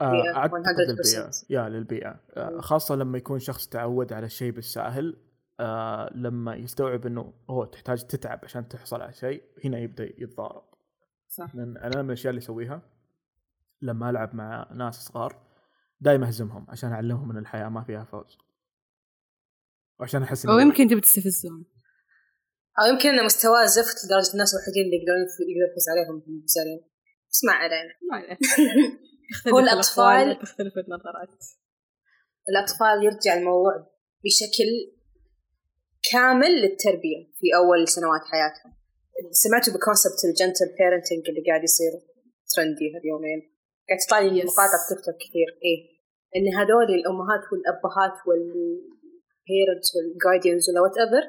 آه 0.00 0.36
أعتقد 0.36 0.64
100%. 0.64 0.88
للبيئة 0.88 1.30
يا 1.50 1.68
للبيئة 1.68 2.20
آه. 2.36 2.60
خاصة 2.60 2.94
لما 2.96 3.18
يكون 3.18 3.38
شخص 3.38 3.68
تعود 3.68 4.12
على 4.12 4.26
الشيء 4.26 4.50
بالساهل 4.50 5.16
آه 5.60 6.10
لما 6.14 6.54
يستوعب 6.56 7.06
إنه 7.06 7.34
هو 7.50 7.64
تحتاج 7.64 8.06
تتعب 8.06 8.40
عشان 8.42 8.68
تحصل 8.68 9.02
على 9.02 9.12
شيء 9.12 9.42
هنا 9.64 9.78
يبدأ 9.78 10.04
يتضارب. 10.04 10.64
صح. 11.28 11.54
لأن 11.54 11.76
أنا 11.76 12.02
من 12.02 12.08
الأشياء 12.08 12.30
اللي 12.30 12.38
أسويها 12.38 12.82
لما 13.82 14.10
ألعب 14.10 14.34
مع 14.34 14.72
ناس 14.74 14.94
صغار 14.94 15.46
دائما 16.00 16.26
أهزمهم 16.26 16.66
عشان 16.68 16.92
أعلمهم 16.92 17.30
إن 17.30 17.38
الحياة 17.38 17.68
ما 17.68 17.84
فيها 17.84 18.04
فوز. 18.04 18.38
وعشان 20.00 20.22
أحس 20.22 20.46
أو 20.46 20.58
إني- 20.58 20.62
يمكن 20.62 20.88
تبي 20.88 21.00
تستفزهم 21.00 21.64
أو 22.80 22.92
يمكن 22.92 23.08
إن 23.08 23.24
مستواه 23.24 23.66
زفت 23.66 24.04
لدرجة 24.04 24.32
الناس 24.32 24.54
الوحيدين 24.54 24.84
اللي 24.84 24.96
يقدرون 24.96 25.18
يقدر 25.20 25.72
يفوز 25.72 25.88
عليهم 25.90 26.14
هم 26.14 26.22
المبزرين. 26.28 26.80
بس 27.30 27.44
ما 27.44 27.52
علينا. 27.52 27.94
ما 28.10 28.16
عليه 28.16 28.38
هو 29.52 29.60
تختلف 29.60 29.70
الأطفال- 29.70 29.98
الأقوال 29.98 30.30
وتختلف 30.30 30.72
النظرات. 30.78 31.38
الأطفال 32.48 33.04
يرجع 33.04 33.34
الموضوع 33.34 33.72
بشكل 34.24 34.95
كامل 36.12 36.52
للتربية 36.62 37.20
في 37.38 37.46
أول 37.60 37.88
سنوات 37.96 38.24
حياتهم. 38.32 38.72
سمعتوا 39.42 39.72
ب 39.74 39.80
concept 39.80 40.20
ال 40.28 40.34
gentle 40.34 40.68
parenting 40.78 41.22
اللي 41.28 41.42
قاعد 41.48 41.62
يصير 41.68 41.92
trendy 42.52 42.86
هاليومين. 42.94 43.40
قاعد 43.88 44.00
تطلع 44.02 44.18
لي 44.18 44.42
Yes. 44.42 44.46
مقاطع 44.50 44.78
في 44.82 44.86
تيك 44.88 45.00
توك 45.06 45.18
كثير. 45.24 45.48
إيه. 45.66 45.80
إن 46.36 46.46
هذول 46.58 46.88
الأمهات 46.98 47.44
والأبهات 47.50 48.16
وال 48.26 48.62
parents 48.62 49.88
وال 49.94 50.07
guardians 50.07 50.64
ولا 50.70 50.80
whatever 50.84 51.24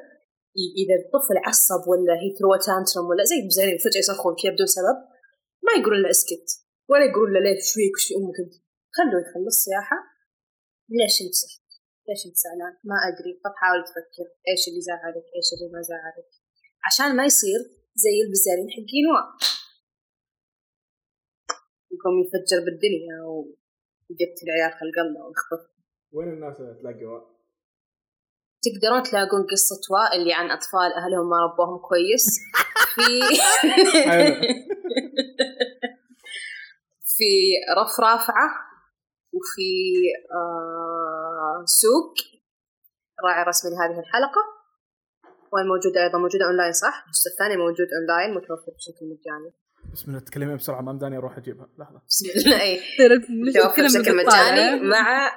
إذا 0.82 0.94
الطفل 1.02 1.36
عصب 1.46 1.82
ولا 1.90 2.14
he 2.22 2.28
throw 2.38 2.52
tantrum 2.66 3.06
ولا 3.10 3.24
زي 3.30 3.38
بزين 3.46 3.78
فجأة 3.84 4.00
يصرخون 4.02 4.34
كذا 4.40 4.52
بدون 4.54 4.66
سبب 4.78 4.96
ما 5.64 5.72
يقولون 5.78 6.00
له 6.02 6.10
اسكت. 6.10 6.46
ولا 6.90 7.04
يقولون 7.08 7.32
له 7.34 7.40
ليش 7.40 7.60
شويك 7.72 7.94
وش 7.96 8.06
أمك 8.18 8.38
أنت؟ 8.44 8.54
خلوه 8.96 9.20
يخلص 9.22 9.56
السياحه 9.58 9.98
ليش 10.88 11.16
صحت؟ 11.40 11.67
ليش 12.08 12.22
انت 12.26 12.36
زعلان؟ 12.44 12.74
ما 12.90 12.96
أدري. 13.08 13.32
طب 13.44 13.54
حاول 13.60 13.80
تفكر. 13.88 14.26
إيش 14.48 14.62
اللي 14.68 14.82
زعلك؟ 14.88 15.26
إيش 15.36 15.48
اللي 15.54 15.68
ما 15.74 15.80
زعلك؟ 15.90 16.30
عشان 16.86 17.16
ما 17.16 17.24
يصير 17.24 17.60
زي 18.04 18.16
البزارين 18.24 18.68
حقين 18.76 19.06
يقوم 21.94 22.14
يفجر 22.22 22.60
بالدنيا 22.66 23.16
ويقتل 23.28 24.46
عيال 24.54 24.72
خلق 24.80 24.98
الله 25.06 25.22
ويخطف. 25.26 25.62
وين 26.12 26.28
الناس 26.28 26.56
تلاقوا 26.56 27.20
تقدرون 28.62 29.02
تلاقون 29.02 29.42
قصة 29.52 29.80
واء 29.90 30.16
اللي 30.16 30.32
عن 30.34 30.50
أطفال 30.50 30.92
أهلهم 30.92 31.30
ما 31.30 31.36
ربوهم 31.46 31.78
كويس. 31.78 32.40
في 32.94 33.20
في 37.16 37.30
رف 37.78 38.00
رافعة. 38.00 38.67
وفي 39.38 39.70
آه 40.38 41.64
سوق 41.64 42.14
راعي 43.24 43.44
رسمي 43.44 43.70
لهذه 43.70 44.00
الحلقة 44.00 44.42
وين 45.52 45.66
موجودة 45.66 46.02
أيضا 46.04 46.18
موجودة 46.18 46.46
أونلاين 46.46 46.72
صح؟ 46.72 47.04
الجزء 47.06 47.30
الثاني 47.32 47.56
موجود 47.56 47.86
أونلاين 47.98 48.34
متوفر 48.34 48.72
بشكل 48.76 49.06
مجاني. 49.06 49.52
بسم 49.92 50.10
الله 50.10 50.20
تكلمي 50.20 50.56
بسرعة 50.56 50.80
ما 50.80 50.92
مداني 50.92 51.16
أروح 51.16 51.38
أجيبها. 51.38 51.68
لحظة. 51.78 52.02
بسم 52.08 52.26
الله 52.36 52.60
أي 52.60 52.80
متوفر 53.28 53.82
بشكل 53.82 54.16
مجاني 54.16 54.80
مع 54.80 55.30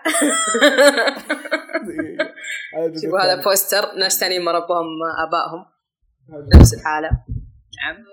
شوفوا 3.02 3.20
هذا 3.20 3.44
poster 3.44 3.96
ناس 4.00 4.20
ثانيين 4.20 4.46
ما 4.46 4.52
ربوهم 4.52 4.86
آبائهم 5.28 5.66
نفس 6.56 6.74
الحالة. 6.74 7.10
نعم 7.78 8.06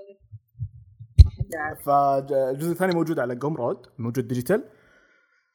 نعم. 1.55 1.75
فالجزء 1.87 2.73
الثاني 2.73 2.95
موجود 2.95 3.19
على 3.19 3.35
Gumroad 3.35 3.87
موجود 3.99 4.29
digital. 4.29 4.65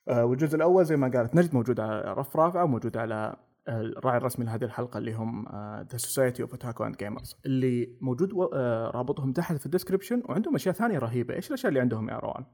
والجزء 0.07 0.55
الأول 0.55 0.85
زي 0.85 0.95
ما 0.95 1.11
قالت 1.11 1.35
نجد 1.35 1.55
موجود 1.55 1.79
على 1.79 2.13
رف 2.13 2.35
رافعه 2.35 2.63
وموجود 2.63 2.97
على 2.97 3.35
الراعي 3.67 4.17
الرسمي 4.17 4.45
لهذه 4.45 4.63
الحلقة 4.63 4.97
اللي 4.97 5.13
هم 5.13 5.45
The 5.91 5.97
Society 5.97 6.41
of 6.41 6.51
Otaku 6.51 6.83
and 6.83 6.97
Gamers 6.97 7.35
اللي 7.45 7.97
موجود 8.01 8.33
و... 8.33 8.43
آه، 8.43 8.91
رابطهم 8.91 9.33
تحت 9.33 9.55
في 9.55 9.65
ال 9.65 9.70
description 9.70 10.23
وعندهم 10.29 10.55
أشياء 10.55 10.75
ثانية 10.75 10.99
رهيبة 10.99 11.35
إيش 11.35 11.47
الأشياء 11.47 11.69
اللي 11.69 11.79
عندهم 11.79 12.09
يا 12.09 12.15
روان؟ 12.15 12.45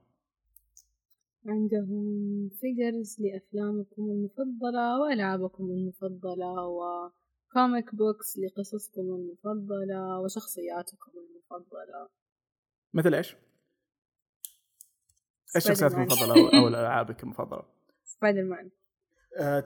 عندهم 1.47 2.03
figures 2.59 3.17
لأفلامكم 3.19 4.01
المفضلة 4.01 4.99
وألعابكم 4.99 5.63
المفضلة 5.63 6.67
و 6.67 6.89
comic 6.89 7.95
books 7.95 8.38
لقصصكم 8.39 9.01
المفضلة 9.01 10.19
وشخصياتكم 10.19 11.11
المفضلة 11.11 12.09
مثل 12.93 13.13
إيش؟ 13.13 13.35
إيش 15.55 15.65
الشخصيات 15.65 15.93
المفضلة 15.93 16.33
أو, 16.33 16.59
أو 16.61 16.67
الالعابك 16.67 17.23
المفضلة؟ 17.23 17.63
سبايدر 18.05 18.43
مان. 18.43 18.69
أه 19.37 19.65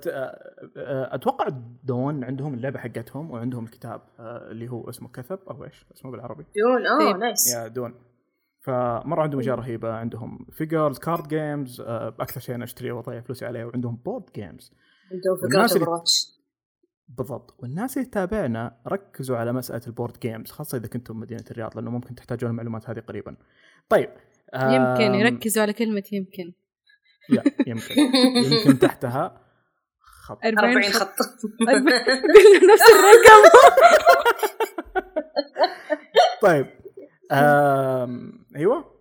أتوقع 1.16 1.48
Dune 1.84 2.24
عندهم 2.24 2.54
اللعبة 2.54 2.80
حقتهم 2.80 3.32
وعندهم 3.32 3.64
الكتاب 3.64 4.02
اللي 4.20 4.72
هو 4.72 4.90
اسمه 4.90 5.10
كثيب 5.10 5.40
أو 5.50 5.64
إيش؟ 5.64 5.86
اسمه 5.94 6.12
بالعربي؟ 6.12 6.44
Dune 6.44 6.88
آه 6.88 7.18
nice 7.18 7.54
يا 7.56 7.68
Dune. 7.68 7.96
فمرة 8.62 9.22
عندهم 9.22 9.40
أشياء 9.40 9.56
رهيبة 9.56 9.94
عندهم 9.94 10.46
figures 10.52 11.00
card 11.00 11.28
games 11.28 11.82
أكثر 12.20 12.40
شيء 12.40 12.56
أنا 12.56 12.64
أشتريه 12.64 12.92
وأضيع 12.92 13.22
فلوسي 13.22 13.46
عليه 13.46 13.66
وعندهم 13.66 13.96
board 13.96 14.24
games 14.36 14.74
عندهم 15.12 15.50
figures 15.50 15.74
اللي... 15.74 15.88
بالضبط. 17.08 17.56
والناس 17.60 17.98
اللي 17.98 18.10
تتابعنا 18.10 18.78
ركزوا 18.88 19.38
على 19.38 19.54
مسألة 19.54 19.82
ال 19.88 19.93
board 19.93 20.20
games 20.20 20.52
خاصة 20.52 20.78
إذا 20.78 20.88
كنتم 20.88 21.20
مدينة 21.20 21.44
الرياض 21.52 21.76
لأنه 21.76 21.92
ممكن 21.92 22.16
تحتاجون 22.16 22.50
المعلومات 22.50 22.90
هذه 22.90 23.00
قريبا. 23.00 23.36
طيب 23.90 24.10
يمكن 24.56 25.16
يركزوا 25.16 25.62
على 25.64 25.74
كلمة 25.74 26.04
يمكن. 26.12 26.54
لا 27.30 27.44
يمكن. 27.68 27.96
يمكن 28.52 28.80
تحتها 28.80 29.42
خط. 30.00 30.46
40 30.46 30.84
خط. 30.84 31.08
نفس 32.72 32.84
الرقم. 32.92 33.50
طيب 36.42 36.68
آم... 37.32 38.46
أيوه. 38.56 38.94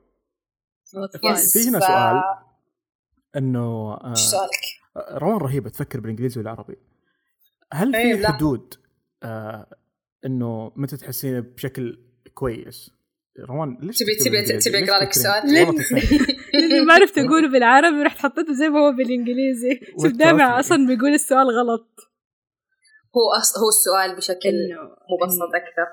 في 1.53 1.69
هنا 1.69 1.81
سؤال. 1.81 2.23
إنه 3.37 3.99
إيش 4.11 4.19
سؤالك؟ 4.19 4.61
روان 4.97 5.37
رهيبة 5.37 5.71
تفكر 5.71 6.01
بالإنجليزي 6.01 6.41
والعربي 6.41 6.77
هل 7.73 7.93
في 7.93 8.27
حدود 8.27 8.75
آه 9.23 9.77
إنه 10.27 10.73
متى 10.77 10.97
تحسين 10.97 11.41
بشكل 11.41 11.99
كويس؟ 12.35 12.91
روان 13.41 13.79
ليش 13.81 13.99
تبي 13.99 14.15
تبي 14.15 14.59
تبي 14.59 14.85
أقرأ 14.85 15.05
لك 15.05 15.11
السؤال؟ 15.11 15.43
لاني 16.55 16.81
ما 16.81 16.95
عرفت 16.95 17.19
اقوله 17.19 17.49
بالعربي 17.49 18.03
رحت 18.03 18.19
حطيته 18.19 18.53
زي 18.53 18.69
ما 18.69 18.81
هو 18.81 18.93
بالإنجليزي. 18.93 19.81
شوف 20.03 20.13
دائما 20.13 20.61
أصلا 20.61 20.87
بيقول 20.87 21.15
السؤال 21.15 21.47
غلط. 21.51 21.89
هو 23.17 23.25
أص... 23.39 23.59
هو 23.59 23.69
السؤال 23.69 24.17
بشكل 24.17 24.57
مبسط 25.13 25.51
أكثر. 25.55 25.89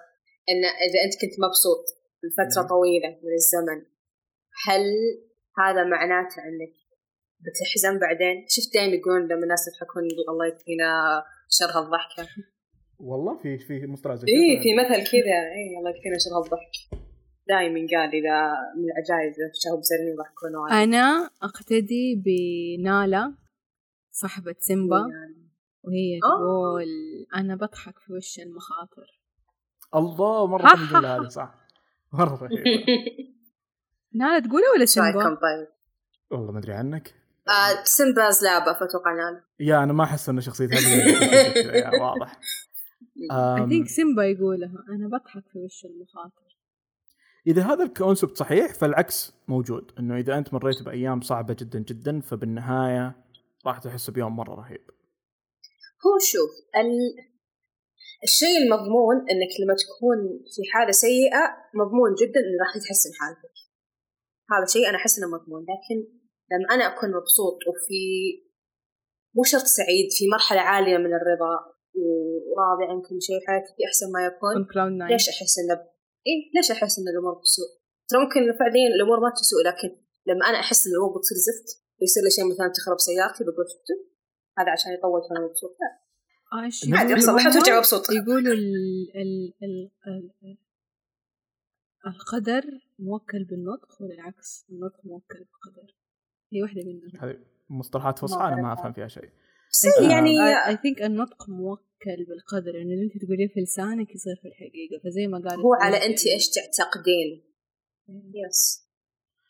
إن 0.49 0.63
إذا 0.85 0.99
أنت 1.05 1.13
كنت 1.21 1.35
مبسوط 1.45 1.83
لفترة 2.23 2.67
طويلة 2.67 3.09
من 3.09 3.33
الزمن 3.41 3.79
هل 4.67 4.83
هذا 5.59 5.83
معناته 5.83 6.39
إنك 6.47 6.73
بتحزن 7.39 7.99
بعدين؟ 7.99 8.45
شفت 8.49 8.73
دائما 8.73 8.95
يقولون 8.95 9.23
لما 9.25 9.43
الناس 9.43 9.67
يضحكون 9.67 10.03
الله 10.29 10.47
يكفينا 10.47 10.89
شر 11.49 11.71
هالضحكة. 11.79 12.27
والله 12.99 13.37
في 13.37 13.57
في 13.59 13.87
مصطلح 13.87 14.15
زي 14.15 14.27
اي 14.27 14.63
في 14.63 14.69
مثل 14.79 15.11
كذا. 15.11 15.39
اي 15.55 15.77
الله 15.79 15.89
يكفينا 15.89 16.17
شر 16.23 16.35
هالضحك. 16.37 17.08
دائما 17.49 17.79
قال 17.79 18.09
إذا 18.19 18.39
من 18.77 18.85
العجائز 18.91 19.33
إذا 19.39 19.51
شافوا 19.53 19.79
بزرين 19.79 20.07
يضحكون 20.13 20.71
أنا 20.71 21.29
أقتدي 21.41 22.23
بنالا 22.25 23.33
صاحبة 24.11 24.55
سيمبا. 24.59 25.05
وهي 25.83 26.19
تقول 26.19 26.87
أنا 27.35 27.55
بضحك 27.55 27.99
في 27.99 28.13
وش 28.13 28.39
المخاطر. 28.39 29.19
الله 29.95 30.47
مرة 30.47 30.73
رهيبه 30.73 31.15
هذه 31.15 31.27
صح. 31.27 31.55
مرة 32.13 32.35
رهيبه 32.43 32.83
نالا 34.13 34.39
تقولها 34.39 34.71
ولا 34.75 34.85
سيمبا؟ 34.85 35.23
طيب. 35.23 35.67
والله 36.31 36.51
ما 36.51 36.59
أدري 36.59 36.73
عنك. 36.73 37.15
آه 37.47 37.83
سيمباز 37.83 38.43
لعبة 38.43 38.73
فأتوقع 38.73 39.13
نالا. 39.13 39.43
يا 39.59 39.83
أنا 39.83 39.93
ما 39.93 40.03
أحس 40.03 40.29
إن 40.29 40.41
شخصيتها 40.41 40.79
واضح. 42.01 42.39
I 43.31 43.69
think 43.69 43.87
سيمبا 43.87 44.23
يقولها 44.23 44.83
أنا 44.89 45.07
بضحك 45.07 45.43
في 45.51 45.59
وش 45.59 45.85
المخاطر. 45.85 46.58
إذا 47.47 47.61
هذا 47.61 47.83
ال 47.83 47.90
concept 47.90 48.37
صحيح 48.37 48.73
فالعكس 48.73 49.33
موجود. 49.47 49.91
إنه 49.99 50.17
إذا 50.17 50.37
أنت 50.37 50.53
مريت 50.53 50.83
بأيام 50.83 51.21
صعبة 51.21 51.53
جدا 51.59 51.79
جدا 51.79 52.21
فبالنهاية 52.21 53.15
راح 53.65 53.79
تحس 53.79 54.09
بيوم 54.09 54.35
مرة 54.35 54.55
رهيب. 54.55 54.81
هو 56.05 56.13
شوف 56.31 56.51
ال... 56.75 56.91
الشيء 58.23 58.57
المضمون 58.63 59.15
إنك 59.15 59.53
لما 59.61 59.75
تكون 59.83 60.17
في 60.55 60.61
حالة 60.73 60.91
سيئة 60.91 61.43
مضمون 61.79 62.11
جدا 62.21 62.39
إنه 62.39 62.57
راح 62.61 62.71
تتحسن 62.77 63.11
حالتك 63.19 63.55
هذا 64.51 64.65
شيء 64.65 64.89
أنا 64.89 64.97
أحس 64.97 65.19
إنه 65.19 65.27
مضمون 65.27 65.61
لكن 65.61 65.97
لما 66.51 66.75
أنا 66.75 66.83
أكون 66.91 67.09
مبسوط 67.09 67.57
وفي 67.67 68.03
مو 69.35 69.43
شرط 69.43 69.67
سعيد 69.79 70.07
في 70.17 70.23
مرحلة 70.33 70.61
عالية 70.61 70.97
من 70.97 71.13
الرضا 71.19 71.53
وراضي 72.51 72.85
عن 72.91 73.01
كل 73.01 73.21
شيء 73.21 73.39
حياتي 73.47 73.71
أحسن 73.87 74.11
ما 74.11 74.25
يكون 74.25 74.55
ليش 75.07 75.29
أحس 75.29 75.59
إنه 75.59 75.75
إيه 76.27 76.51
ليش 76.55 76.71
أحس 76.71 76.99
إن 76.99 77.07
الأمور 77.07 77.33
بتسوء؟ 77.39 77.69
ترى 78.07 78.19
ممكن 78.23 78.39
فعليا 78.59 78.87
الأمور 78.95 79.19
ما 79.19 79.29
تسوء 79.29 79.61
لكن 79.69 79.89
لما 80.27 80.49
أنا 80.49 80.59
أحس 80.59 80.87
إن 80.87 80.93
الأمور 80.93 81.17
بتصير 81.17 81.37
زفت 81.37 81.67
بيصير 81.99 82.23
لي 82.23 82.29
شيء 82.29 82.45
مثلا 82.51 82.67
تخرب 82.77 82.99
سيارتي 82.99 83.43
بقول 83.43 83.65
شفتوا 83.73 83.99
هذا 84.59 84.71
عشان 84.71 84.91
يطول 84.93 85.21
فانا 85.29 85.39
مبسوط 85.45 85.77
لا. 85.81 85.89
عادي 86.97 87.11
يحصل 87.11 87.35
لحظة 87.35 87.59
ترجع 87.59 87.77
مبسوط 87.77 88.11
يقولوا 88.11 88.53
ال 88.53 88.75
ال 89.15 89.53
ال 89.63 89.91
ال 90.43 90.57
القدر 92.07 92.63
موكل 92.99 93.43
بالنطق 93.43 94.01
ولا 94.01 94.13
العكس 94.13 94.65
النطق 94.69 95.05
موكل 95.05 95.39
بالقدر. 95.39 95.95
هي 96.53 96.61
واحدة 96.61 96.81
منهم. 96.83 97.11
هذه 97.19 97.37
مصطلحات 97.69 98.19
فصحى 98.19 98.47
أنا 98.47 98.61
ما 98.61 98.73
أفهم 98.73 98.93
فيها 98.93 99.07
شيء. 99.07 99.29
يعني 100.11 100.33
اي 100.67 100.77
ثينك 100.83 101.01
النطق 101.01 101.49
موكل 101.49 102.19
بالقدر 102.27 102.75
يعني 102.75 102.93
اللي 102.93 103.05
أنت 103.07 103.15
تقوليه 103.23 103.47
في 103.53 103.59
لسانك 103.59 104.09
يصير 104.15 104.35
في 104.41 104.47
الحقيقة. 104.47 104.95
فزي 105.03 105.27
ما 105.27 105.37
قال 105.45 105.59
هو 105.59 105.73
على 105.73 105.97
أنت 106.07 106.19
إيش 106.27 106.45
تعتقدين؟ 106.49 107.29
yes 108.41 108.61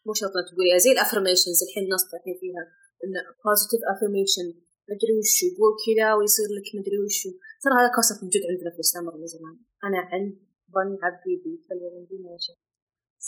مو 0.06 0.14
شرط 0.14 0.36
تقولي 0.50 0.80
زي 0.80 0.92
ال 0.92 0.97
affirmations 0.97 1.60
الحين 1.66 1.84
الناس 1.84 2.04
الحين 2.14 2.36
فيها. 2.42 2.64
انه 3.04 3.22
positive 3.44 3.82
affirmation 3.94 4.48
مدري 4.92 5.14
وش 5.18 5.38
قول 5.58 5.74
كذا 5.86 6.08
ويصير 6.18 6.50
لك 6.58 6.68
مدري 6.80 6.98
وش. 7.04 7.20
ترى 7.64 7.74
هذا 7.80 7.90
concept 7.96 8.20
موجود 8.24 8.44
عندنا 8.50 8.70
في 8.74 8.78
الاسلام 8.80 9.04
من 9.06 9.28
زمان. 9.36 9.56
أنا 9.88 10.00
عند 10.12 10.32
ظن 10.76 10.92
عبدي 11.06 11.36
بي 11.44 11.54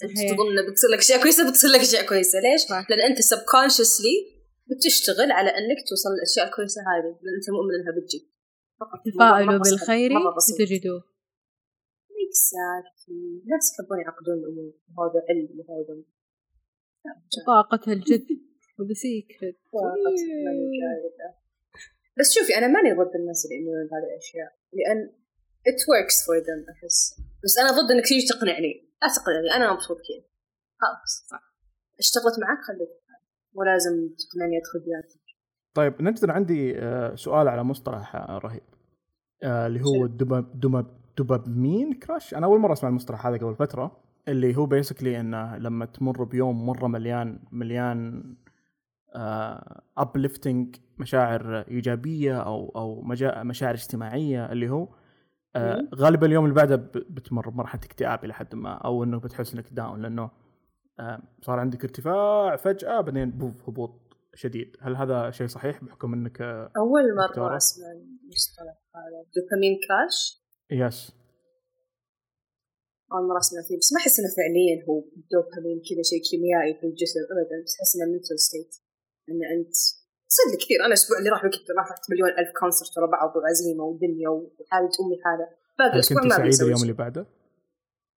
انت 0.03 0.19
تظن 0.31 0.71
بتصير 0.71 0.89
لك 0.89 0.99
اشياء 0.99 1.21
كويسة 1.21 1.49
بتصير 1.49 1.69
لك 1.69 1.79
اشياء 1.79 2.05
كويسة. 2.05 2.39
ليش؟ 2.39 2.61
لأن 2.89 3.01
أنت 3.11 3.21
subconsciously 3.21 4.40
بتشتغل 4.69 5.31
على 5.31 5.49
أنك 5.49 5.79
توصل 5.89 6.09
للاشياء 6.15 6.45
الكويسه 6.47 6.81
هذه 6.81 7.11
لأن 7.23 7.35
أنت 7.39 7.49
مؤمن 7.49 7.73
إنها 7.79 7.93
بتجي. 7.97 8.21
فقط 8.79 9.01
بسيط، 9.61 9.73
بالخير 9.73 10.11
ستجدوه 10.37 11.03
exactly 12.23 13.41
الناس 13.43 13.65
يحبون 13.73 13.99
يعقدون 13.99 14.37
الأمور. 14.39 14.73
وهذا 14.97 15.19
علم 15.29 15.49
وهذا 15.59 16.03
طاقة 17.47 17.93
الجذب 17.93 18.27
و 18.79 18.83
the 18.83 18.93
secret 18.93 19.59
المجاهدة. 19.73 21.29
بس 22.19 22.33
شوفي 22.33 22.57
أنا 22.57 22.67
ماني 22.67 22.91
ضد 22.93 23.15
الناس 23.15 23.45
اللي 23.45 23.55
يؤمنون 23.55 23.87
بهذه 23.87 24.07
الأشياء 24.11 24.49
لأن 24.73 24.99
it 25.69 25.79
works 25.91 26.17
for 26.25 26.37
them 26.47 26.69
احس 26.69 27.15
بس 27.43 27.57
أنا 27.57 27.71
ضد 27.71 27.91
إنك 27.91 28.07
تيجي 28.07 28.27
تقنعني. 28.27 28.89
لا 29.01 29.07
تقنعني 29.15 29.55
أنا 29.55 29.73
مبسوط 29.73 29.97
كذا 29.97 30.23
خلاص. 30.81 31.41
اشتغلت 31.99 32.39
معك 32.39 32.61
خليك. 32.67 33.00
مو 33.55 33.63
لازم 33.63 33.91
تقنعني 33.91 34.57
أدخل 34.57 34.79
بياتك 34.79 35.21
طيب 35.73 36.01
نجد 36.01 36.23
أنا 36.23 36.33
عندي 36.33 36.79
آه، 36.79 37.15
سؤال 37.15 37.47
على 37.47 37.63
مصطلح 37.63 38.15
آه، 38.15 38.37
رهيب. 38.37 38.61
آه، 39.43 39.67
اللي 39.67 39.81
هو 39.81 40.05
ال 40.05 40.12
dopa- 40.12 40.45
doma- 40.53 40.85
dopamine 41.17 41.93
crash. 41.93 42.33
أنا 42.33 42.45
أول 42.45 42.59
مرة 42.59 42.73
أسمع 42.73 42.89
المصطلح 42.89 43.27
هذا 43.27 43.37
قبل 43.37 43.55
فترة 43.55 43.97
اللي 44.27 44.55
هو 44.57 44.65
basically 44.65 45.19
إنه 45.19 45.57
لما 45.57 45.85
تمر 45.85 46.23
بيوم 46.23 46.65
مرة 46.65 46.87
مليان 46.87 47.39
مليان 47.51 48.23
uplifting 49.97 50.75
مشاعر 50.99 51.59
إيجابية 51.67 52.41
أو 52.41 52.71
أو 52.75 53.01
مشاعر 53.43 53.73
اجتماعية 53.73 54.51
اللي 54.51 54.69
هو 54.69 54.87
آه،. 55.55 55.87
غالبا 55.95 56.27
اليوم 56.27 56.43
اللي 56.45 56.55
بعده 56.55 56.75
بتمر 56.95 57.49
بمرحله 57.49 57.81
اكتئاب 57.83 58.25
إلى 58.25 58.33
حد 58.33 58.55
ما 58.55 58.73
أو 58.73 59.03
إنه 59.03 59.19
بتحس 59.19 59.53
إنك 59.53 59.65
down 59.71 60.01
لأنه 60.01 60.29
صار 61.41 61.59
عندك 61.59 61.83
ارتفاع 61.83 62.55
فجأة 62.55 63.01
بعدين 63.01 63.31
بوف 63.31 63.69
هبوط 63.69 63.91
شديد. 64.33 64.77
هل 64.81 64.95
هذا 64.95 65.31
شيء 65.31 65.47
صحيح 65.47 65.83
بحكم 65.83 66.13
إنك 66.13 66.41
آه، 66.41 66.71
أول 66.77 67.03
دكتورة. 67.27 67.47
مره 67.47 67.57
اسمع 67.57 67.85
المصطلح 67.91 68.77
هذا. 68.95 69.19
dopamine 69.35 69.79
crash؟ 69.87 70.17
yes 70.71 71.11
أول 73.13 73.27
مرة 73.29 73.39
أسمع 73.39 73.61
فيه 73.67 73.77
بس 73.77 73.93
ما 73.93 73.99
أحس 74.01 74.19
إنه 74.19 74.29
فعليا 74.37 74.75
هو 74.89 75.03
دوبامين 75.31 75.77
كذا 75.87 76.03
شيء 76.11 76.21
كيميائي 76.29 76.73
في 76.79 76.85
الجسم 76.87 77.19
ابدا. 77.31 77.63
بس 77.63 77.73
أحس 77.79 77.91
إنه 77.95 78.05
mental 78.13 78.39
state 78.39 78.73
ان 79.29 79.41
أنت 79.55 79.75
لي 80.51 80.57
كثير. 80.57 80.77
أنا 80.79 80.87
الأسبوع 80.87 81.17
اللي 81.19 81.29
راح 81.29 81.41
كنت 81.41 81.67
راح 81.77 81.91
رحت 81.91 82.03
مليون 82.11 82.29
ألف 82.29 82.51
concert 82.59 82.97
ورا 82.97 83.07
بعض 83.15 83.35
وعزيمة 83.37 83.83
ودنيا 83.83 84.29
وحاله 84.29 84.91
امي 85.01 85.17
حالة. 85.23 85.47
باقي 85.79 85.93
الأسبوع 85.93 86.23
ما 86.23 86.35
سعيدة 86.37 86.65
اليوم. 86.65 86.81
اللي 86.81 86.93
بعده؟ 86.93 87.23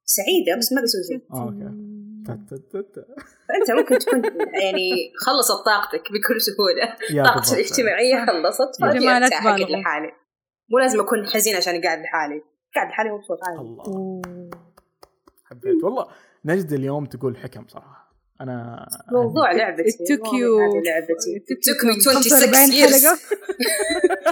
سعيدة 0.05 0.53
بس 0.59 0.73
ما 0.73 0.81
بسوي 0.83 1.03
شيء. 1.11 1.23
okay. 1.33 2.03
فانت 2.26 3.71
ممكن 3.78 3.99
تكون 3.99 4.23
يعني 4.62 5.12
خلصت 5.26 5.64
طاقتك 5.66 6.12
بكل 6.12 6.40
سهولة. 6.40 6.97
بالضبط. 7.11 7.52
الاجتماعية 7.52 8.26
خلصت 8.26 8.81
لا 8.81 9.16
ارتاح. 9.16 9.47
لحالي 9.47 10.12
مو 10.71 10.78
لازم 10.78 11.00
أكون 11.00 11.26
حزين 11.26 11.57
عشان 11.57 11.81
قاعد 11.83 11.99
لحالي. 11.99 12.43
قاعد 12.75 12.88
لحالي 12.88 13.11
مبسوط 13.11 13.38
عادي. 13.45 13.61
الله. 13.61 14.23
حبيت. 15.45 15.85
والله 15.85 16.07
نجد 16.45 16.73
اليوم 16.73 17.07
تقول 17.07 17.37
حكم 17.37 17.69
صراحة. 17.69 18.03
أنا 18.41 18.87
موضوع 19.12 19.53
لعبتي 19.53 19.83
It 19.91 19.95
took 19.95 20.26
والله 20.33 20.38
you- 20.38 20.73
هذه 20.73 20.83
لعبتي. 20.87 21.38
It 21.38 21.59
took 21.67 21.81
you 21.81 21.88
me 21.88 22.03
26 22.03 22.33
45 22.33 22.71
years. 22.71 23.05
حلقة. 23.05 23.19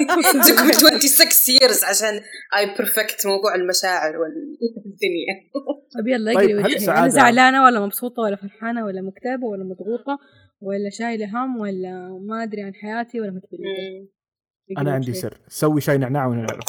It 0.02 0.42
took 0.48 0.60
me 0.66 0.72
26 0.74 1.48
years 1.48 1.84
عشان 1.84 2.20
I 2.54 2.78
perfect 2.78 3.26
موضوع 3.26 3.54
المشاعر 3.54 4.16
والدنيا. 4.18 5.34
طب 5.98 6.08
يلا 6.08 6.34
طيب، 6.34 6.58
هل 6.58 6.90
أنا 6.90 7.08
زعلانة 7.08 7.64
ولا 7.64 7.80
مبسوطة 7.80 8.22
ولا 8.22 8.36
فرحانة 8.36 8.84
ولا 8.84 9.00
مكتئبة 9.02 9.46
ولا 9.46 9.64
مضغوطة 9.64 10.18
ولا 10.60 10.90
شايلة 10.90 11.26
هم 11.26 11.56
ولا 11.60 12.18
ما 12.28 12.42
أدري 12.42 12.62
عن 12.62 12.74
حياتي 12.74 13.20
ولا 13.20 13.30
متبلدة 13.30 14.08
أنا 14.78 14.92
عندي 14.92 15.14
سر. 15.14 15.38
سوي 15.48 15.80
شاي 15.80 15.98
نعناع 15.98 16.26
ونعرف 16.26 16.64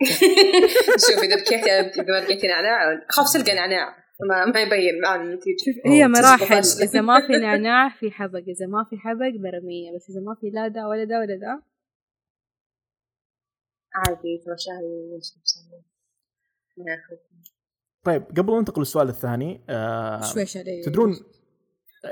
شوف 1.06 1.18
إذا 1.24 1.36
بكيتي 1.36 1.70
إذا 1.70 2.02
ما 2.08 2.20
بكيتي 2.24 2.46
نعناع 2.46 3.00
خاف 3.08 3.32
تلقى 3.32 3.54
نعناع. 3.54 3.96
ما 4.28 4.44
ما 4.44 4.60
يبين 4.60 5.00
معنا 5.02 5.22
النتيجه 5.22 5.56
شوف 5.64 5.86
هي 5.86 6.08
مراحل. 6.08 6.62
إذا 6.82 7.00
ما 7.00 7.26
في 7.26 7.32
نعناع 7.32 7.88
في 7.88 8.10
حبق. 8.10 8.44
إذا 8.48 8.66
ما 8.66 8.84
في 8.90 8.96
حبق 8.96 9.32
برمية. 9.42 9.96
بس 9.96 10.10
إذا 10.10 10.20
ما 10.20 10.34
في 10.40 10.50
لا 10.50 10.68
ده 10.68 10.88
ولا 10.88 11.04
ده 11.04 11.18
ولا 11.18 11.36
ده 11.36 11.62
عادي 13.94 14.38
سوا 14.44 14.74
ناخذ 16.86 17.16
طيب 18.04 18.22
قبل 18.22 18.58
ننتقل 18.58 18.80
للسؤال 18.80 19.08
الثاني 19.08 19.60
آه 19.68 20.20
شويش 20.20 20.56
علي 20.56 20.82
تدرون 20.82 21.16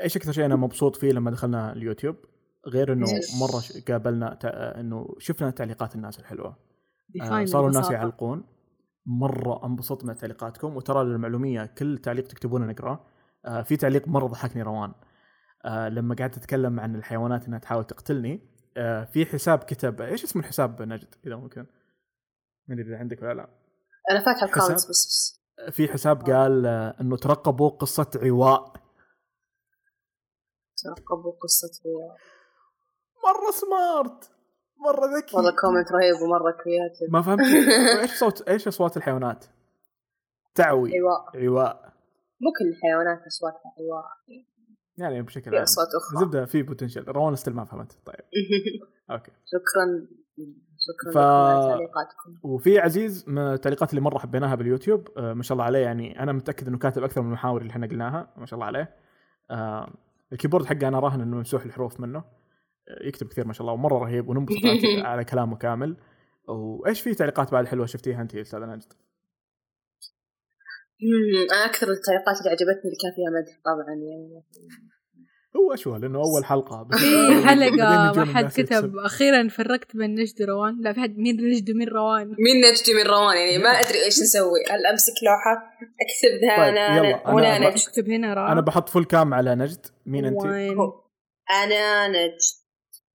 إيش 0.03 0.17
أكثر 0.17 0.33
شيء 0.33 0.45
أنا 0.45 0.57
مبسوط 0.57 0.97
فيه 0.97 1.13
لما 1.13 1.31
دخلنا 1.31 1.73
اليوتيوب؟ 1.73 2.17
غير 2.67 2.93
إنه؟ 2.93 3.07
مرة 3.41 3.63
قابلنا 3.89 4.39
إنه 4.81 5.15
شفنا 5.19 5.51
تعليقات 5.51 5.95
الناس 5.95 6.19
الحلوة. 6.19 6.57
آه 7.23 7.45
صاروا 7.45 7.69
الناس. 7.69 7.91
يعلقون. 7.91 8.45
مرة 9.09 9.67
انبسطت 9.67 10.05
من 10.05 10.17
تعليقاتكم 10.17 10.77
وترى 10.77 11.05
للمعلومية 11.05 11.67
كل 11.67 11.99
تعليق 11.99 12.27
تكتبونه 12.27 12.67
نقرأه. 12.67 13.07
آه 13.45 13.63
في 13.63 13.77
تعليق 13.77 14.09
مرة 14.09 14.27
ضحكني 14.27 14.63
روان. 14.63 14.93
آه 15.65 15.89
لما 15.89 16.15
قعدت 16.15 16.37
أتكلم 16.37 16.81
عن 16.81 16.97
الحيوانات 16.97 17.47
إنها 17.47 17.59
تحاول 17.59 17.85
تقتلني 17.85 18.41
آه 18.77 19.05
في 19.05 19.27
حساب 19.27 19.59
كتب 19.59 20.01
إيش 20.01 20.25
اسم 20.25 20.39
الحساب 20.39 20.83
نجد 20.83 21.15
إذا 21.27 21.37
ممكن؟ 21.37 21.67
ما 22.69 22.75
أدري 22.75 22.89
إذا 22.89 22.99
عندك 22.99 23.23
ولا 23.23 23.35
لا. 23.35 23.49
أنا 24.11 24.21
فاتحة 24.21 24.47
حساب؟ 24.47 24.63
الكونتس 24.63 24.85
بس 24.91 25.07
بس. 25.07 25.41
في 25.77 25.89
حساب 25.89 26.31
قال 26.31 26.67
آه 26.67 26.97
إنه 27.01 27.17
ترقبوا 27.17 27.69
قصة 27.69 28.11
عواء. 28.23 28.73
ترقبوا 30.85 31.33
قصة 31.43 31.81
هو 31.87 32.17
مرة 33.25 33.51
smart 33.51 34.38
مرة 34.81 35.19
ذكي. 35.19 35.37
والله 35.37 35.51
comment 35.51 35.93
رهيب 35.93 36.15
ومرة 36.23 36.53
creative 36.65 37.13
ما 37.13 37.23
فهمت. 37.23 37.41
إيش 38.03 38.11
صوت 38.11 38.49
إيش 38.49 38.69
أصوات 38.69 38.97
الحيوانات؟ 38.97 39.45
تعوي. 40.55 40.93
عواء. 40.99 41.47
عواء. 41.47 41.93
مو 42.41 42.51
كل 42.59 42.69
الحيوانات 42.77 43.27
أصواتها 43.27 43.73
عواء. 43.79 44.05
يعني 44.99 45.23
بشكل 45.23 45.55
عام. 45.55 45.63
أصوات 45.63 45.87
أخرى. 45.97 46.21
زبدة 46.27 46.45
في 46.45 46.63
potential 46.63 47.05
روان 47.09 47.37
still 47.37 47.55
ما 47.55 47.65
فهمت. 47.65 47.93
طيب. 48.07 48.17
okay. 49.11 49.31
شكرا. 49.47 50.07
شكرا 50.79 51.13
ف- 51.13 51.69
تعليقاتكم. 51.69 52.39
وفي 52.43 52.79
عزيز 52.79 53.25
من 53.29 53.39
التعليقات 53.39 53.91
اللي 53.91 54.01
مرة 54.01 54.19
حبيناها 54.19 54.55
باليوتيوب 54.55 55.09
آه 55.19 55.33
ما 55.35 55.43
شاء 55.43 55.53
الله 55.53 55.65
عليه 55.65 55.79
يعني 55.79 56.23
أنا 56.23 56.33
متأكد 56.33 56.69
إنه 56.69 56.79
كاتب 56.79 57.05
أكثر 57.05 57.21
من 57.21 57.27
المحاور 57.27 57.61
اللي 57.61 57.71
إحنا 57.71 57.87
قلناها. 57.87 58.33
ما 58.37 58.47
شاء 58.47 58.55
الله 58.55 58.67
عليه. 58.67 58.97
آه 59.51 59.91
الكيبورد 60.33 60.65
حقه 60.67 60.89
أنا 60.89 61.01
راهن 61.01 61.21
إنه 61.21 61.37
ممسوح 61.37 61.65
الحروف 61.65 62.01
منه. 62.01 62.25
يكتب 63.01 63.27
كثير 63.29 63.47
ما 63.47 63.53
شاء 63.53 63.61
الله 63.63 63.73
ومرة 63.73 63.99
رهيب 63.99 64.29
وننبسط 64.29 64.59
على- 65.05 65.23
كلامه 65.31 65.57
كامل. 65.57 65.97
وإيش 66.49 67.01
في 67.01 67.15
تعليقات 67.15 67.53
بعد 67.53 67.67
حلوة 67.67 67.87
شفتيها 67.87 68.23
انت 68.23 68.35
يا 68.35 68.41
أستاذة 68.43 68.61
نجد؟ 68.65 68.93
أنا 71.53 71.65
أكثر 71.65 71.87
التعليقات 71.91 72.39
اللي 72.39 72.51
عجبتني 72.51 72.85
اللي 72.85 72.97
كان 73.03 73.13
فيها 73.17 73.31
مدح 73.41 73.61
طبعا 73.65 73.95
يعني. 73.95 74.43
هو 75.57 75.75
اشوى 75.75 75.99
لأنه 75.99 76.19
أول 76.19 76.45
حلقة 76.45 76.83
بس 76.83 76.99
في 77.01 77.67
يجون 77.67 77.79
ما 78.17 78.25
حد 78.35 78.49
كتب. 78.49 78.97
أخيرا 78.97 79.49
فرقت 79.49 79.97
بين 79.97 80.15
نجد 80.15 80.43
وروان. 80.43 80.81
لا 80.81 80.93
في 80.93 81.01
حد 81.01 81.19
مين 81.19 81.37
نجد 81.37 81.71
ومين 81.71 81.89
روان؟ 81.89 82.27
مين 82.27 82.61
نجدي 82.71 82.95
من 82.95 83.03
روان؟ 83.03 83.37
يعني 83.37 83.59
ما 83.59 83.69
أدري 83.71 84.05
إيش 84.05 84.21
نسوي. 84.21 84.61
هل 84.71 84.87
أمسك 84.87 85.13
لوحة؟ 85.25 85.71
أكتب 85.77 86.47
ذا 86.49 86.57
طيب، 86.57 86.75
أنا 86.77 86.97
يلا، 86.97 87.31
ولا 87.35 87.57
أنا 87.57 87.71
نجد. 87.71 87.83
أكتب 87.89 88.11
هنا 88.11 88.35
روان 88.35 88.51
أنا 88.51 88.61
بحط 88.61 88.89
full 88.89 89.05
cam 89.05 89.35
على 89.35 89.55
نجد. 89.55 89.87
مين 90.07 90.25
انت؟ 90.25 90.45
أنا 91.51 92.09
نجد. 92.09 92.39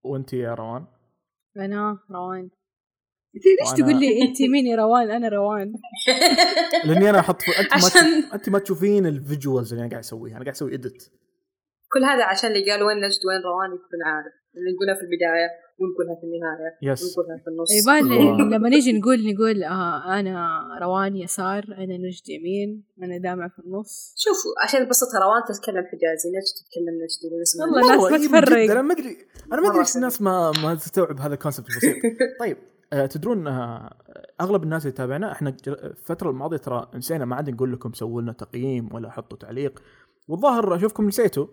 وانت 0.04 0.32
يا 0.32 0.54
روان؟ 0.54 0.84
أنا؟ 1.56 1.98
روان. 2.10 2.50
انت 3.36 3.44
ليش 3.60 3.70
وأنا- 3.70 3.76
تقول 3.76 4.00
لي؟ 4.00 4.22
أنت 4.22 4.42
مين 4.52 4.66
يا 4.66 4.76
روان؟ 4.76 5.10
أنا 5.10 5.28
روان. 5.28 5.72
لأني 6.84 7.10
أنا 7.10 7.18
أحط. 7.18 7.36
أنت 7.60 7.68
ما 7.70 7.74
عشان- 7.74 7.90
تشوف... 8.22 8.34
أنت 8.34 8.48
ما 8.48 8.58
تشوفين 8.58 9.06
ال 9.06 9.14
visuals 9.14 9.72
اللي 9.72 9.80
أنا 9.82 9.90
قاعد 9.90 10.02
أسويها. 10.02 10.36
أنا 10.36 10.44
قاعد 10.44 10.54
أسوي 10.54 10.74
edit 10.74 11.02
كل 11.92 12.04
هذا 12.04 12.24
عشان 12.24 12.50
اللي 12.50 12.70
قال 12.70 12.82
وين 12.82 12.96
نجد 12.96 13.20
وين 13.28 13.40
روان 13.44 13.74
يكون 13.74 14.02
عارف 14.06 14.32
اللي 14.56 14.72
نقولها 14.74 14.94
في 14.94 15.00
البداية. 15.00 15.48
ونقولها 15.78 16.14
في 16.20 16.24
النهاية 16.26 16.92
yes 16.92 17.02
ونقولها 17.02 17.38
في 17.44 17.50
النص. 17.50 17.70
يبان 17.82 18.12
الله. 18.12 18.48
لما 18.56 18.68
نيجي 18.68 18.92
نقول 18.92 19.18
نقول 19.34 19.64
آه 19.64 20.20
أنا 20.20 20.60
روان 20.82 21.16
يسار 21.16 21.64
أنا 21.78 21.96
نجد 21.96 22.28
يمين 22.28 22.84
أنا 23.02 23.18
دامع 23.18 23.48
في 23.48 23.58
النص. 23.58 24.14
شوفوا 24.16 24.50
عشان 24.64 24.82
نبسطها 24.82 25.20
روان 25.20 25.42
تتكلم 25.48 25.84
حجازي 25.84 26.28
نجد 26.28 26.54
تتكلم 26.60 26.94
نجدي 27.02 27.26
والله. 27.60 27.94
الناس 27.94 28.12
ما 28.12 28.18
إيه 28.18 28.44
تفرق. 28.44 28.70
أنا 28.70 28.82
ما 28.82 28.92
أدري 28.92 29.16
أنا 29.52 29.60
ما 29.60 29.68
أدري 29.68 29.78
ليش 29.78 29.96
الناس 29.96 30.22
ما 30.22 30.52
ما 30.62 30.74
تستوعب 30.74 31.20
هذا 31.20 31.34
ال 31.34 31.38
concept 31.38 31.66
البسيط 31.70 31.94
طيب 32.40 32.56
آه 32.92 33.06
تدرون 33.06 33.46
آه 33.46 33.96
أغلب 34.40 34.62
الناس 34.62 34.82
اللي 34.82 34.96
تابعنا 34.96 35.32
إحنا 35.32 35.56
الفترة 35.68 36.30
الماضية 36.30 36.56
ترى 36.56 36.90
نسينا 36.94 37.24
ما 37.24 37.36
عاد 37.36 37.50
نقول 37.50 37.72
لكم 37.72 37.92
سووا 37.92 38.22
لنا 38.22 38.32
تقييم 38.32 38.94
ولا 38.94 39.10
حطوا 39.10 39.38
تعليق. 39.38 39.82
والظاهر 40.28 40.76
أشوفكم 40.76 41.06
نسيتوا. 41.06 41.46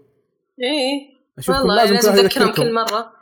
إيه. 0.62 1.22
أشوفكم 1.38 1.62
والله 1.62 1.92
لازم 1.92 2.10
لازم 2.10 2.52
كل 2.56 2.74
مرة. 2.74 3.21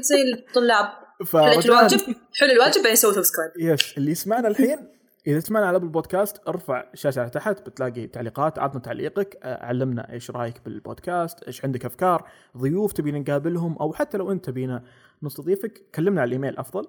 زي 0.00 0.32
الطلاب. 0.34 0.88
فرجاء 1.26 1.64
الواجب. 1.64 1.98
حلو 2.34 2.52
الواجب 2.52 2.82
بعدين 2.82 2.96
سووا 2.96 3.12
subscribe 3.12 3.50
yes 3.56 3.98
اللي 3.98 4.10
يسمعنا 4.10 4.48
الحين 4.48 4.88
إذا 5.26 5.40
تسمعنا 5.40 5.66
على 5.66 5.76
Apple 5.76 5.88
Podcast 5.88 6.48
ارفع 6.48 6.84
الشاشة 6.94 7.20
على 7.20 7.30
تحت 7.30 7.68
بتلاقي 7.68 8.06
تعليقات 8.06 8.58
عطنا 8.58 8.80
تعليقك 8.80 9.38
آه، 9.42 9.64
علمنا 9.66 10.12
إيش 10.12 10.30
رأيك 10.30 10.64
بالبودكاست 10.64 11.42
إيش 11.42 11.64
عندك 11.64 11.84
أفكار 11.84 12.30
ضيوف 12.56 12.92
تبينا 12.92 13.18
نقابلهم 13.18 13.78
أو 13.78 13.92
حتى 13.92 14.18
لو 14.18 14.32
أنت 14.32 14.44
تبينا 14.44 14.84
نستضيفك 15.22 15.90
كلمنا 15.94 16.20
على 16.20 16.28
الإيميل 16.28 16.56
أفضل. 16.56 16.86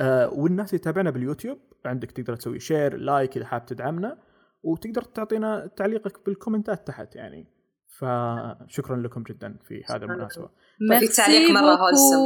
آه 0.00 0.28
والناس 0.28 0.68
اللي 0.70 0.80
يتابعنا 0.80 1.10
باليوتيوب 1.10 1.58
عندك 1.84 2.10
تقدر 2.10 2.36
تسوي 2.36 2.60
share 2.60 2.96
like 2.96 3.36
إذا 3.36 3.46
حاب 3.46 3.66
تدعمنا 3.66 4.18
وتقدر 4.62 5.02
تعطينا 5.02 5.70
تعليقك 5.76 6.26
بالكومنتات 6.26 6.86
تحت 6.86 7.16
يعني. 7.16 7.54
فشكرا 7.98 8.96
لكم 8.96 9.22
جدا 9.22 9.56
في 9.64 9.84
هذه 9.90 10.02
المناسبة. 10.02 10.48
في 11.00 11.08
تعليق 11.08 11.50
مرة 11.50 11.74
هولسم. 11.82 12.20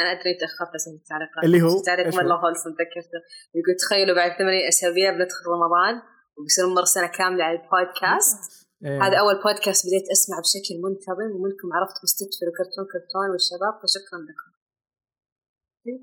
أنا 0.00 0.10
أدري 0.12 0.34
تاخرت 0.40 0.74
اسم 0.74 0.90
التعليقات 0.90 1.44
اللي 1.44 1.62
هو 1.62 1.82
تعليق 1.82 2.06
مرة 2.06 2.36
هولسم 2.36 2.70
تذكرته. 2.70 3.18
يقول 3.54 3.76
تخيلوا 3.82 4.16
بعد 4.16 4.30
ثمانية 4.38 4.68
أسابيع 4.68 5.10
بندخل 5.10 5.44
رمضان 5.54 6.02
وبيصير 6.36 6.66
مر 6.66 6.84
سنة 6.84 7.06
كاملة 7.06 7.44
على 7.44 7.58
البودكاست. 7.58 8.38
إيه. 8.84 9.02
هذا 9.02 9.16
أول 9.22 9.34
بودكاست 9.42 9.86
بديت 9.86 10.06
اسمع 10.10 10.36
بشكل 10.44 10.74
منتظم 10.84 11.30
ومنكم 11.36 11.68
عرفت 11.76 11.96
مستدفر 12.04 12.46
وكرتون 12.48 12.84
كرتون 12.92 13.28
والشباب 13.32 13.74
فشكرا 13.82 14.18
لكم. 14.28 14.50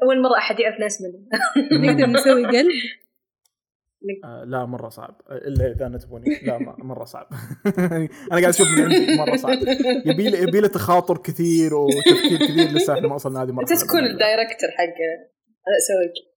أول 0.03 0.21
مرة 0.21 0.37
أحد 0.37 0.59
يعرف 0.59 0.79
ناس 0.79 1.01
مني 1.01 1.21
نقدر 1.85 2.05
نسوي 2.05 2.45
قلب. 2.45 2.71
آه 4.25 4.43
لا 4.43 4.65
مرة 4.65 4.89
صعب. 4.89 5.21
إلا 5.31 5.71
إذا 5.71 5.85
أنا 5.87 5.97
تبوني. 5.97 6.25
لا 6.43 6.57
مرة 6.77 7.05
صعب. 7.05 7.27
أنا 7.77 8.07
قاعد 8.31 8.43
أشوف 8.43 8.67
من 8.67 8.83
عندي 8.83 9.17
مرة 9.17 9.35
صعب. 9.35 9.57
يبي 10.05 10.29
له 10.29 10.37
يبي 10.37 10.59
له 10.59 10.67
تخاطر 10.67 11.17
كثير 11.17 11.75
وتفكير 11.75 12.37
كثير 12.39 12.67
لسه 12.71 12.93
إحنا 12.93 13.07
ما 13.07 13.15
وصلنا 13.15 13.43
هذه 13.43 13.51
مرحله 13.51 13.71
أنت 13.73 13.83
تكون 13.85 13.99
الدايركتور 14.05 14.69
حق 14.77 14.93
أسوي 15.77 16.29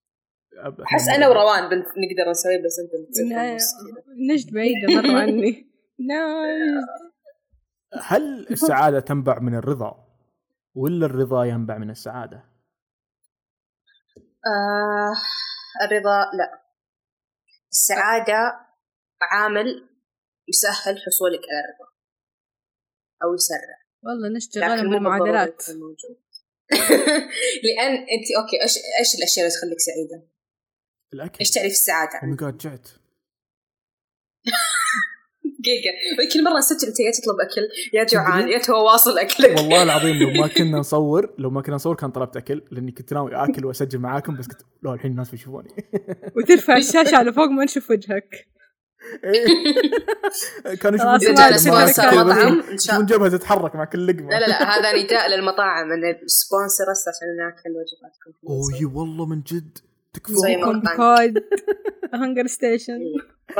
أحس 0.84 1.08
أنا 1.08 1.28
وروان 1.28 1.62
نقدر 1.78 2.30
نسوي 2.30 2.58
بس 2.64 2.78
أنت 2.78 3.60
نجد 4.30 4.54
بعيدة 4.54 5.02
مرة 5.02 5.18
عني. 5.22 5.72
نجد 6.00 6.84
هل 8.02 8.46
السعادة 8.50 9.00
تنبع 9.00 9.38
من 9.38 9.54
الرضا؟ 9.54 10.06
ولا 10.74 11.06
الرضا 11.06 11.44
ينبع 11.44 11.78
من 11.78 11.90
السعادة؟ 11.90 12.44
آه 14.46 15.12
الرضا 15.86 16.20
لا. 16.38 16.61
السعادة 17.72 18.66
عامل 19.22 19.88
يسهل 20.48 20.98
حصولك 21.06 21.40
على 21.50 21.64
الرضا 21.64 21.92
أو 23.24 23.34
يسرع. 23.34 23.78
والله 24.02 24.36
نشتغل 24.36 24.90
بالمعادلات. 24.90 25.68
لأن 27.64 27.92
أنت 27.92 28.26
okay 28.38 28.62
إيش 28.62 28.76
إيش 29.00 29.14
الأشياء 29.18 29.46
اللي 29.46 29.56
تخليك 29.58 29.80
سعيدة؟ 29.80 30.28
الأكل. 31.12 31.38
إيش 31.40 31.50
تعرف 31.50 31.72
السعادة؟ 31.72 32.20
oh 32.22 32.36
God 32.36 32.56
جعت. 32.56 32.88
دقيقة. 35.62 36.32
كل 36.32 36.44
مرة 36.44 36.60
ست 36.60 36.84
أنت 36.88 37.00
يا 37.00 37.10
تطلب 37.10 37.36
أكل 37.40 37.68
يا 37.92 38.04
جوعان 38.04 38.48
يا 38.48 38.58
تو 38.58 38.72
واصل 38.72 39.18
أكلك. 39.18 39.56
والله 39.58 39.82
العظيم 39.82 40.16
لو 40.16 40.40
ما 40.40 40.46
كنا 40.56 40.78
نصور 40.78 41.34
لو 41.38 41.50
ما 41.50 41.62
كنا 41.62 41.74
نصور 41.74 41.96
كان 41.96 42.10
طلبت 42.10 42.36
أكل 42.36 42.62
لأني 42.70 42.92
كنت 42.92 43.12
ناوي 43.12 43.34
آكل 43.34 43.64
وأسجل 43.64 43.98
معاكم 43.98 44.36
بس 44.36 44.48
كنت 44.48 44.60
لو 44.82 44.94
الحين 44.94 45.10
الناس 45.10 45.30
بيشوفوني. 45.30 45.68
وترفع 46.36 46.76
الشاشة 46.76 47.16
على 47.16 47.32
فوق 47.32 47.48
ما 47.48 47.64
نشوف 47.64 47.90
وجهك. 47.90 48.46
إيه. 49.24 49.44
كانوا 50.80 51.18
يشوفون 51.18 52.74
يشوفون 52.74 53.06
جبهة 53.06 53.28
تتحرك 53.28 53.74
مع 53.76 53.84
كل 53.84 54.06
لقمة. 54.06 54.28
لا 54.30 54.40
لا 54.40 54.46
لا 54.46 54.78
هذا 54.78 55.02
نداء 55.02 55.28
للمطاعم 55.30 55.92
إن 55.92 56.00
sponsor 56.26 56.84
عشان 56.90 57.36
ناكل 57.38 57.70
وجباتكم 57.70 58.48
أوه 58.48 58.96
والله 58.98 59.26
من 59.26 59.42
جد. 59.42 59.78
تكفى. 60.14 60.34
code 60.96 61.44
HungerStation 62.14 63.00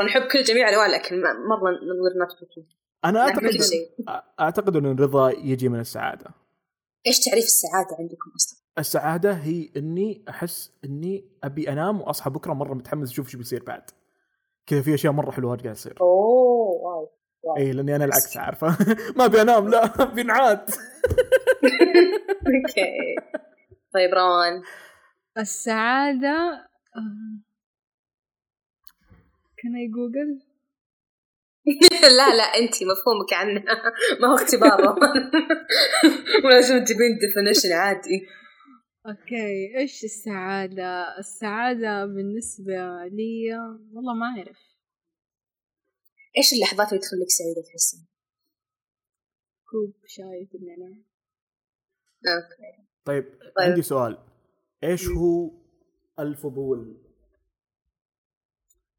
نحب 0.01 0.21
كل 0.21 0.43
جميع 0.43 0.69
أنواع 0.69 0.85
الأكل 0.85 1.21
مره 1.21 1.69
نور 1.71 2.13
نوت 2.19 2.67
أنا 3.05 3.21
أعتقد 3.21 3.49
أعتقد 4.39 4.75
إن 4.75 4.85
الرضا 4.85 5.31
يجي 5.31 5.69
من 5.69 5.79
السعادة. 5.79 6.25
إيش 7.07 7.19
تعريف 7.19 7.45
السعادة 7.45 7.95
عندكم 7.99 8.31
أصلا؟ 8.35 8.59
السعادة 8.79 9.31
هي 9.33 9.69
إني 9.77 10.25
أحس 10.29 10.71
إني 10.85 11.25
أبي 11.43 11.69
أنام 11.69 12.01
وأصحى 12.01 12.29
بكرة 12.29 12.53
مرة 12.53 12.73
متحمس 12.73 13.11
أشوف 13.11 13.25
إيش 13.25 13.35
بيصير 13.35 13.63
بعد. 13.63 13.83
كذا 14.67 14.81
في 14.81 14.93
أشياء 14.93 15.13
مرة 15.13 15.31
حلوة 15.31 15.57
قاعد 15.57 15.75
تصير. 15.75 15.97
oh 16.01 17.09
wow 17.43 17.57
اي 17.57 17.71
لأني 17.71 17.95
أنا 17.95 18.05
العكس 18.05 18.37
عارفة؟ 18.37 18.67
ما 19.17 19.25
أبي 19.25 19.41
أنام 19.41 19.69
لا 19.69 20.03
بنعاد 20.05 20.59
okay. 22.47 23.15
طيب 23.93 24.13
روان. 24.13 24.61
السعادة 25.37 26.67
can 29.63 29.75
I 29.75 29.87
Google 29.87 30.41
لا 32.17 32.35
لا 32.35 32.43
انت 32.43 32.75
مفهومك 32.83 33.33
عنها 33.33 33.63
ما 34.21 34.27
هو 34.27 34.35
اختبار 34.35 34.95
ولازم 36.45 36.83
تبين 36.83 37.17
definition 37.21 37.71
عادي. 37.71 38.27
okay 39.07 39.77
إيش 39.77 40.03
السعادة؟ 40.03 41.17
السعادة 41.19 42.05
بالنسبة 42.05 43.05
لي 43.05 43.57
والله 43.93 44.13
ما 44.13 44.25
أعرف. 44.25 44.59
إيش 46.37 46.53
اللحظات 46.53 46.89
اللي 46.89 47.01
تخليك 47.01 47.29
سعيدة 47.29 47.61
تحسين؟ 47.71 48.07
كوب 49.69 49.93
شاي 50.07 50.49
بالنعناع 50.53 50.97
okay. 52.27 52.87
طيب, 53.05 53.23
طيب. 53.23 53.69
عندي 53.69 53.81
سؤال. 53.81 54.17
إيش 54.83 55.07
هو 55.07 55.51
الفضول؟ 56.19 57.02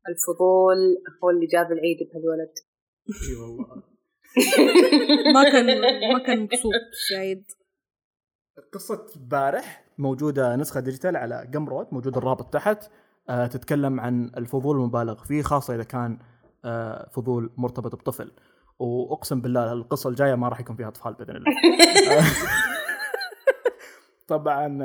الفضول 0.08 0.76
هو 1.24 1.30
اللي 1.30 1.46
جاب 1.46 1.72
العيد 1.72 1.96
بهالولد. 1.98 2.52
إي 3.08 3.36
والله. 3.36 3.82
ما 5.34 5.44
كان 5.44 5.66
ما 6.12 6.18
كان 6.26 6.40
مبسوط 6.40 6.72
سعيد 7.10 7.44
قصة 8.72 9.06
بارح 9.16 9.84
موجودة 9.98 10.56
نسخة 10.56 10.80
digital 10.80 11.16
على 11.16 11.48
Gumroad 11.50 11.92
موجود 11.92 12.16
الرابط 12.16 12.52
تحت. 12.52 12.90
أه 13.28 13.46
تتكلم 13.46 14.00
عن 14.00 14.30
الفضول 14.36 14.76
المبالغ 14.76 15.24
فيه 15.24 15.42
خاصة 15.42 15.74
إذا 15.74 15.82
كان 15.82 16.18
أه 16.64 17.10
فضول 17.12 17.52
مرتبط 17.56 17.94
بطفل. 17.94 18.32
وأقسم 18.78 19.40
بالله 19.40 19.72
القصة 19.72 20.10
الجاية 20.10 20.34
ما 20.34 20.48
راح 20.48 20.60
يكون 20.60 20.76
فيها 20.76 20.88
أطفال 20.88 21.14
بإذن 21.14 21.36
الله. 21.36 21.52
طبعا 24.28 24.82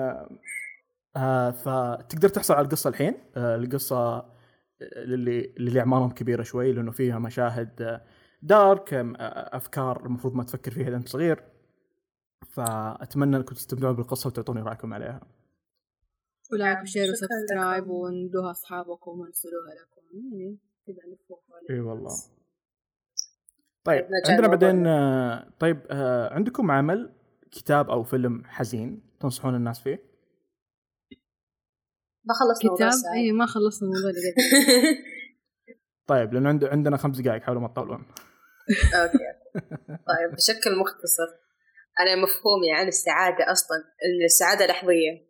آه 1.15 1.51
فتقدر 1.51 2.29
تحصل 2.29 2.53
على 2.53 2.65
القصة 2.65 2.89
الحين. 2.89 3.13
آه 3.37 3.55
القصة 3.55 4.25
للي 4.81 5.53
للي 5.59 5.79
أعمارهم 5.79 6.11
كبيرة 6.11 6.43
شوي 6.43 6.71
لأنه 6.71 6.91
فيها 6.91 7.19
مشاهد 7.19 8.01
dark 8.41 8.93
أفكار 9.53 10.05
المفروض 10.05 10.35
ما 10.35 10.43
تفكر 10.43 10.71
فيها 10.71 10.87
إذا 10.87 10.95
أنت 10.95 11.09
صغير. 11.09 11.43
فأتمنى 12.47 13.37
أنكم 13.37 13.55
تستمتعون 13.55 13.95
بالقصة 13.95 14.27
وتعطوني 14.27 14.61
رأيكم 14.61 14.93
عليها. 14.93 15.21
و 16.53 16.59
like 16.59 16.81
و 16.81 16.86
share 16.86 17.09
و 17.11 17.19
subscribe 17.19 17.89
وندوها 17.89 18.51
أصحابكم 18.51 19.19
وارسلوها 19.19 19.73
لكم. 19.73 20.01
يعني 20.13 20.57
كذا 20.87 20.97
إي 21.69 21.79
والله. 21.79 22.11
طيب 23.83 24.07
عندنا 24.29 24.47
بعدين 24.47 24.83
طيب 25.59 25.79
عندكم 26.31 26.71
عمل 26.71 27.13
كتاب 27.51 27.89
أو 27.89 28.03
فيلم 28.03 28.43
حزين 28.45 29.01
تنصحون 29.19 29.55
الناس 29.55 29.79
فيه؟ 29.79 30.08
ما 32.25 32.33
خلصنا 32.33 32.75
كتاب؟ 32.75 33.13
إي 33.15 33.31
ما 33.31 33.45
خلصنا 33.45 33.87
الموضوع 33.89 34.09
اللي 34.09 34.33
طيب 36.11 36.33
لأنه 36.33 36.49
عند 36.49 36.63
عندنا 36.63 36.97
خمس 36.97 37.21
دقائق 37.21 37.41
حاولوا 37.41 37.61
ما 37.61 37.67
تطولون 37.67 38.05
okay. 39.01 39.17
طيب 40.09 40.35
بشكل 40.35 40.75
مختصر 40.79 41.29
أنا 41.99 42.15
مفهومي 42.15 42.71
عن 42.71 42.87
السعادة 42.87 43.51
أصلا 43.51 43.77
إن 43.77 44.25
السعادة 44.25 44.65
لحظية 44.65 45.29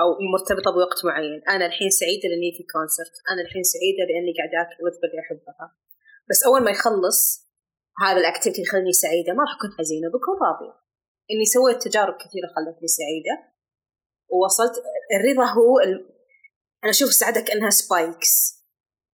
أو 0.00 0.06
مرتبطة 0.32 0.70
بوقت 0.72 1.04
معين. 1.04 1.40
أنا 1.48 1.66
الحين 1.66 1.90
سعيدة 1.90 2.26
لأني 2.28 2.50
في 2.56 2.62
concert 2.72 3.16
أنا 3.30 3.40
الحين 3.46 3.62
سعيدة 3.62 4.02
لأني 4.08 4.32
قاعدة 4.38 4.56
آكل 4.62 4.78
وجبه 4.84 5.06
اللي 5.08 5.20
أحبها. 5.24 5.66
بس 6.30 6.44
أول 6.48 6.60
ما 6.64 6.70
يخلص 6.70 7.20
هذا 8.02 8.18
ال 8.20 8.25
activity 8.25 8.62
يخليني 8.62 8.92
سعيدة 8.92 9.32
ما 9.32 9.42
راح 9.42 9.52
أكون 9.56 9.70
حزينة 9.78 10.08
بكون 10.08 10.36
راضية. 10.46 10.74
إني 11.30 11.44
سويت 11.54 11.82
تجارب 11.82 12.14
كثيرة 12.14 12.48
خلتني 12.56 12.88
سعيدة 12.98 13.34
ووصلت 14.32 14.74
الرضا 15.16 15.46
هو 15.58 15.70
أنا 16.84 16.90
أشوف 16.90 17.08
السعادة 17.08 17.40
كأنها 17.40 17.70
spikes 17.70 18.56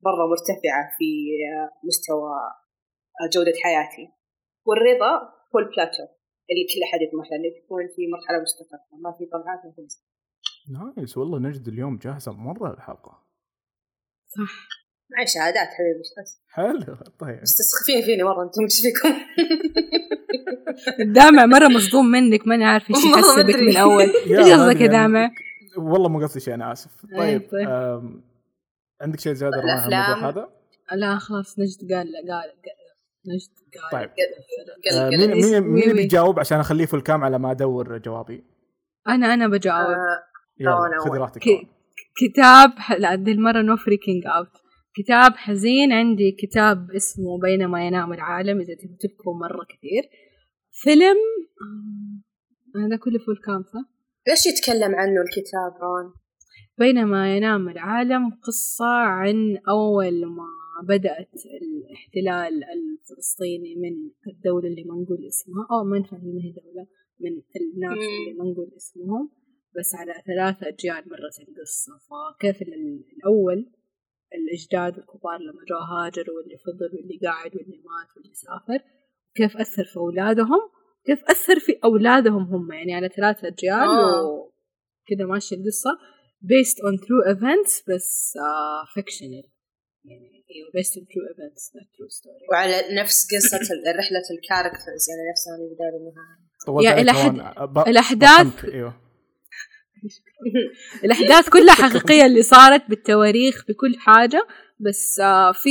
مرة 0.05 0.27
مرتفعة 0.31 0.83
في 0.99 1.09
مستوى 1.85 2.33
جودة 3.35 3.53
حياتي. 3.65 4.13
والرضا 4.67 5.13
هو 5.55 5.59
البلاتو 5.59 6.05
اللي 6.51 6.65
كل 6.71 6.81
أحد 6.89 7.01
يطمح 7.03 7.27
له 7.31 7.37
اللي 7.37 7.51
تكون 7.61 7.83
في 7.97 8.03
مرحلة 8.15 8.43
مستقرة 8.43 8.81
ما 9.05 9.13
في 9.19 9.25
طلعات 9.27 9.61
ما 9.65 9.73
في 9.77 9.83
nice 10.97 11.17
والله 11.17 11.39
نجد 11.39 11.69
اليوم 11.69 11.99
جاهزة 11.99 12.33
مرة 12.33 12.75
الحلقة 12.75 13.23
صح. 14.27 14.53
معي 15.11 15.27
شهادات 15.27 15.69
حبيبي 15.69 16.01
بس 16.01 16.41
حلو. 16.49 16.97
طيب. 17.21 17.43
مستسخفين 17.43 18.03
فيني 18.03 18.23
مرة 18.23 18.43
أنتم 18.43 18.63
إيش 18.63 18.83
فيكم؟ 18.83 19.15
الدامع 21.01 21.47
مرة 21.47 21.69
مصدوم 21.69 22.07
منك 22.07 22.47
ماني 22.47 22.65
عارف 22.65 22.91
إيش 22.91 23.05
يحسبك 23.05 23.55
من 23.55 23.77
أول. 23.77 24.03
إيش 24.03 24.53
قصدك 24.53 24.81
يا 24.81 24.87
دامع؟ 24.87 25.31
والله 25.77 26.09
مو 26.09 26.21
قصدي 26.21 26.41
شيء 26.41 26.55
أنا 26.55 26.73
آسف 26.73 26.91
طيب, 27.17 27.51
طيب. 27.51 27.69
عندك 29.01 29.21
شيء 29.21 29.33
زيادة. 29.33 29.57
الموضوع 29.61 30.29
هذا؟ 30.29 30.49
لا 30.93 31.19
خلاص 31.19 31.59
نجد 31.59 31.93
قال 31.93 32.07
قال 32.07 32.29
قال 32.29 32.53
نجد 33.27 33.51
قال 33.83 33.91
طيب. 33.93 34.11
قل- 34.11 34.97
آه، 34.99 35.09
قل- 35.11 35.19
مين 35.19 35.61
مين 35.63 35.87
مين. 35.87 35.97
بيجاوب 35.97 36.39
عشان 36.41 36.59
أخليه 36.61 36.87
فول 36.87 37.01
كام 37.01 37.25
على 37.25 37.39
ما 37.39 37.51
أدور 37.51 37.99
جوابي 37.99 38.45
أنا 39.09 39.35
أنا 39.35 39.49
بجاوب 39.49 39.87
آه، 39.91 40.23
يلا 40.61 40.99
خذي. 41.01 41.19
راحتك 41.19 41.41
كتاب 42.17 42.71
لا 42.99 43.15
دي 43.15 43.33
المرة 43.33 43.63
no 43.63 43.77
freaking 43.77 44.27
out 44.27 44.49
كتاب 44.95 45.33
حزين 45.37 45.93
عندي 45.93 46.33
كتاب 46.39 46.91
اسمه 46.91 47.39
بينما 47.43 47.87
ينام 47.87 48.13
العالم 48.13 48.61
إذا 48.61 48.75
تبغوا 48.75 48.97
تبكوا 49.01 49.35
مرة 49.35 49.65
كثير 49.65 50.03
فيلم 50.73 51.17
آه، 52.77 52.87
هذا 52.87 52.97
كله 52.97 53.19
full 53.19 53.37
cam 53.47 53.63
صح؟ 53.63 53.91
ليش 54.29 54.47
يتكلم 54.47 54.95
عنه 54.95 55.21
الكتاب 55.23 55.83
روان؟ 55.83 56.13
بينما 56.79 57.37
ينام 57.37 57.69
العالم 57.69 58.31
قصة 58.31 58.85
عن 58.87 59.57
أول 59.69 60.27
ما 60.27 60.47
بدأت 60.89 61.31
الاحتلال 61.63 62.65
الفلسطيني 62.65 63.75
من 63.77 64.11
الدولة 64.33 64.69
اللي 64.69 64.85
ما 64.85 64.95
نقول 64.95 65.27
اسمها 65.27 65.67
أو 65.71 65.85
ما 65.85 65.99
نفهم 65.99 66.21
ما 66.21 66.41
هي 66.43 66.53
دولة 66.53 66.87
من 67.21 67.31
الناس. 67.31 67.99
اللي 67.99 68.39
ما 68.39 68.45
نقول 68.45 68.71
اسمهم 68.77 69.31
بس 69.79 69.95
على 69.95 70.13
ثلاثة 70.27 70.69
أجيال 70.69 71.11
مرت 71.11 71.49
القصة 71.49 71.93
فكيف 72.09 72.63
ال- 72.63 73.05
الأول 73.17 73.73
الأجداد 74.35 74.99
الكبار 74.99 75.39
لما 75.39 75.63
جو 75.69 75.77
هاجروا 75.77 76.37
واللي 76.37 76.57
فضل 76.59 76.97
واللي 76.97 77.19
قاعد 77.27 77.57
واللي 77.57 77.77
مات 77.77 78.17
واللي 78.17 78.35
سافر 78.35 78.85
كيف 79.35 79.57
أثر 79.57 79.85
في 79.85 79.97
أولادهم 79.97 80.61
كيف 81.07 81.25
أثر 81.31 81.59
في 81.59 81.79
أولادهم 81.85 82.43
هم؟ 82.43 82.73
يعني 82.73 82.95
على 82.95 83.09
ثلاثة 83.09 83.49
أجيال 83.49 83.73
آه. 83.89 84.23
وكذا 84.25 85.27
ماشية 85.27 85.57
القصة. 85.57 85.91
Based 86.45 86.77
on 86.89 86.99
true 87.05 87.35
events 87.37 87.83
بس 87.95 88.33
uh, 88.39 89.01
fictional. 89.01 89.47
يعني 90.05 90.45
إيوه 90.51 90.69
based 90.77 90.91
on 90.99 91.03
true 91.03 91.27
events 91.35 91.63
not 91.77 91.85
true 91.85 92.11
story. 92.19 92.51
وعلى 92.53 92.83
نفس 93.01 93.27
قصة 93.35 93.59
رحلة 93.99 94.23
الكاركترز 94.31 95.05
يعني 95.11 95.23
نفسها 95.31 95.57
من 95.59 95.65
البداية 95.65 95.93
للنهاية 95.99 97.03
إلى 97.03 97.13
حد- 97.13 97.39
روان. 97.39 97.73
ب- 97.73 97.99
الأحداث- 97.99 98.75
إيوه. 98.75 98.95
الأحداث 101.05 101.49
كلها 101.49 101.75
حقيقية 101.75 102.27
اللي 102.27 102.43
صارت 102.43 102.83
بالتواريخ 102.89 103.65
بكل 103.69 103.97
حاجة 103.99 104.47
بس 104.81 105.21
آه 105.21 105.53
في 105.53 105.71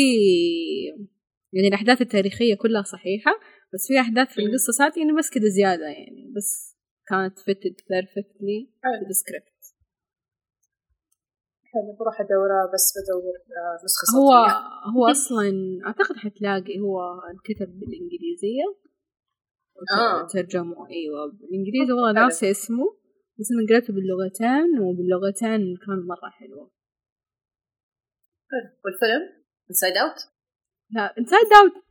يعني 1.54 1.68
الأحداث 1.68 2.02
التاريخية 2.02 2.56
كلها 2.56 2.84
صحيحة. 2.84 3.32
بس 3.74 3.88
في 3.88 4.00
أحداث 4.00 4.28
في 4.28 4.42
القصة 4.42 4.72
صارت 4.74 4.98
يعني 4.98 5.14
بس 5.18 5.30
كده 5.30 5.48
زيادة 5.48 5.86
يعني 5.86 6.34
بس 6.36 6.78
كانت 7.08 7.40
fitted 7.40 7.76
perfectly 7.92 8.58
to 8.86 9.06
the 9.10 9.16
script. 9.24 9.62
حلو 11.74 11.96
بروح 12.00 12.22
أدورها 12.22 12.72
بس 12.74 12.94
بدور 12.98 13.36
آه، 13.58 13.84
نسخة 13.86 14.18
هو 14.18 14.32
صوتية. 14.32 14.58
هو 14.96 15.12
أصلا 15.12 15.52
أعتقد 15.86 16.16
حتلاقي 16.16 16.80
هو 16.80 17.00
انكتب 17.32 17.80
بالإنجليزية. 17.80 18.68
آه. 19.98 20.28
ترجموا 20.28 20.88
أيوة 20.88 21.32
بالإنجليزي. 21.32 21.92
والله. 21.94 22.12
ناسي 22.12 22.52
اسمه 22.52 22.98
بس 23.40 23.48
أنا 23.52 23.68
قريته 23.70 23.94
باللغتين 23.94 24.80
وباللغتين 24.80 25.78
كان 25.86 26.00
مرة 26.08 26.30
حلو. 26.30 26.72
حلو. 28.52 28.70
والفيلم؟ 28.86 29.44
Inside 29.70 29.98
Out 29.98 30.20
لا 30.92 31.18
Inside 31.18 31.48
Out 31.62 31.84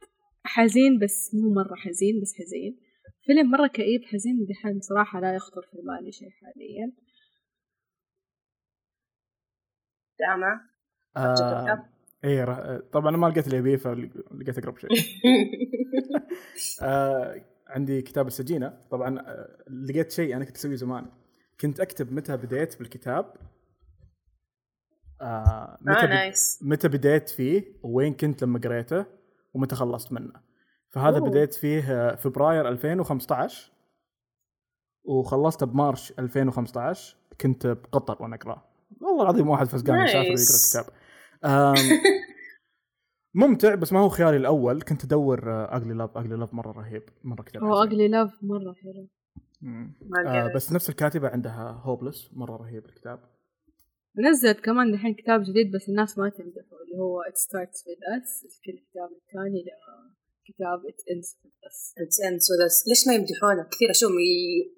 حزين 0.45 0.99
بس 0.99 1.35
مو 1.35 1.53
مرة 1.55 1.75
حزين 1.77 2.21
بس 2.23 2.35
حزين. 2.35 2.81
فيلم 3.27 3.51
مرة 3.51 3.67
كئيب 3.67 4.05
حزين 4.05 4.47
دحين 4.49 4.81
صراحة 4.81 5.21
لا 5.21 5.35
يخطر 5.35 5.63
في 5.63 5.77
بالي 5.77 6.13
شيء 6.13 6.29
حاليا. 6.31 6.93
دعمة 10.21 10.61
آه 11.17 11.91
إيه 12.25 12.45
رح- 12.45 12.81
طبعا 12.93 13.17
ما 13.17 13.27
لقيت 13.27 13.47
اللي 13.47 13.59
ابيه 13.59 13.77
فلقيت 13.77 14.59
أقرب 14.59 14.79
شيء. 14.79 14.91
آه 16.83 17.45
عندي 17.67 18.03
كتاب 18.03 18.27
السجينة. 18.27 18.81
طبعا 18.91 19.19
آه 19.21 19.65
لقيت 19.89 20.11
شيء 20.13 20.37
أنا 20.37 20.45
كنت 20.45 20.57
أسويه 20.57 20.75
زمان. 20.75 21.07
كنت 21.61 21.81
أكتب 21.81 22.13
متى 22.13 22.37
بديت 22.37 22.79
بالكتاب. 22.79 23.35
آه 25.21 25.79
متى 25.81 25.99
آه 26.01 26.05
بد- 26.05 26.09
نايس 26.11 26.59
متى 26.63 26.89
بديت 26.89 27.29
فيه 27.29 27.65
وين 27.83 28.15
كنت 28.15 28.43
لما 28.45 28.59
قريته. 28.59 29.07
ومتى 29.55 29.75
خلصت 29.77 30.13
منه 30.13 30.33
فهذا 30.91 31.19
أوه. 31.19 31.29
بديت 31.29 31.55
فيه 31.55 32.15
فبراير 32.15 32.69
2015 32.69 33.73
وخلصته 35.05 35.67
بمارش 35.67 36.13
2015 36.19 37.17
كنت 37.41 37.67
بقطر 37.67 38.23
وأنا 38.23 38.37
اقراه 38.37 38.63
والله 39.01 39.23
العظيم 39.23 39.49
واحد 39.49 39.67
فزقان 39.67 40.01
يسافر 40.01 40.19
ويقرا 40.19 40.35
Nice. 40.37 40.71
كتاب 40.71 40.85
آم، 41.45 41.75
ممتع 43.35 43.75
بس 43.75 43.93
ما 43.93 44.01
هو 44.01 44.09
خياري 44.09 44.37
الأول 44.37 44.83
كنت 44.83 45.05
أدور 45.05 45.41
Ugly 45.77 45.95
Love 45.95 46.17
Ugly 46.19 46.37
Love 46.37 46.55
مرة 46.55 46.73
رهيب 46.73 47.03
مرة 47.25 47.43
كتاب 47.43 47.65
هو. 47.65 47.75
Ugly 47.75 48.09
Love 48.09 48.31
مرة 48.43 48.75
حلو 48.83 49.09
آه. 50.27 50.53
بس 50.55 50.73
نفس 50.73 50.89
الكاتبة 50.91 51.29
عندها 51.29 51.81
Hopeless 51.83 52.31
مرة 52.33 52.57
رهيب 52.57 52.85
الكتاب 52.87 53.21
نزلت 54.19 54.61
كمان 54.61 54.93
دحين 54.93 55.15
كتاب 55.15 55.43
جديد 55.43 55.77
بس 55.77 55.89
الناس 55.89 56.19
ما 56.19 56.29
تمدحه 56.29 56.77
اللي 56.85 56.97
هو 56.99 57.23
It 57.31 57.37
Starts 57.39 57.79
With 57.87 58.03
Us 58.15 58.45
الكتاب 58.69 59.11
الثاني 59.23 59.65
لكتاب 60.49 60.81
It 60.91 61.01
Ends 61.13 61.29
With 61.43 61.59
Us. 61.69 61.79
انت 62.01 62.15
انت 62.33 62.43
وذا- 62.51 62.85
ليش 62.89 63.07
ما 63.09 63.15
يمدحونه؟ 63.15 63.69
كثير 63.73 63.91
أشوفهم 63.91 64.17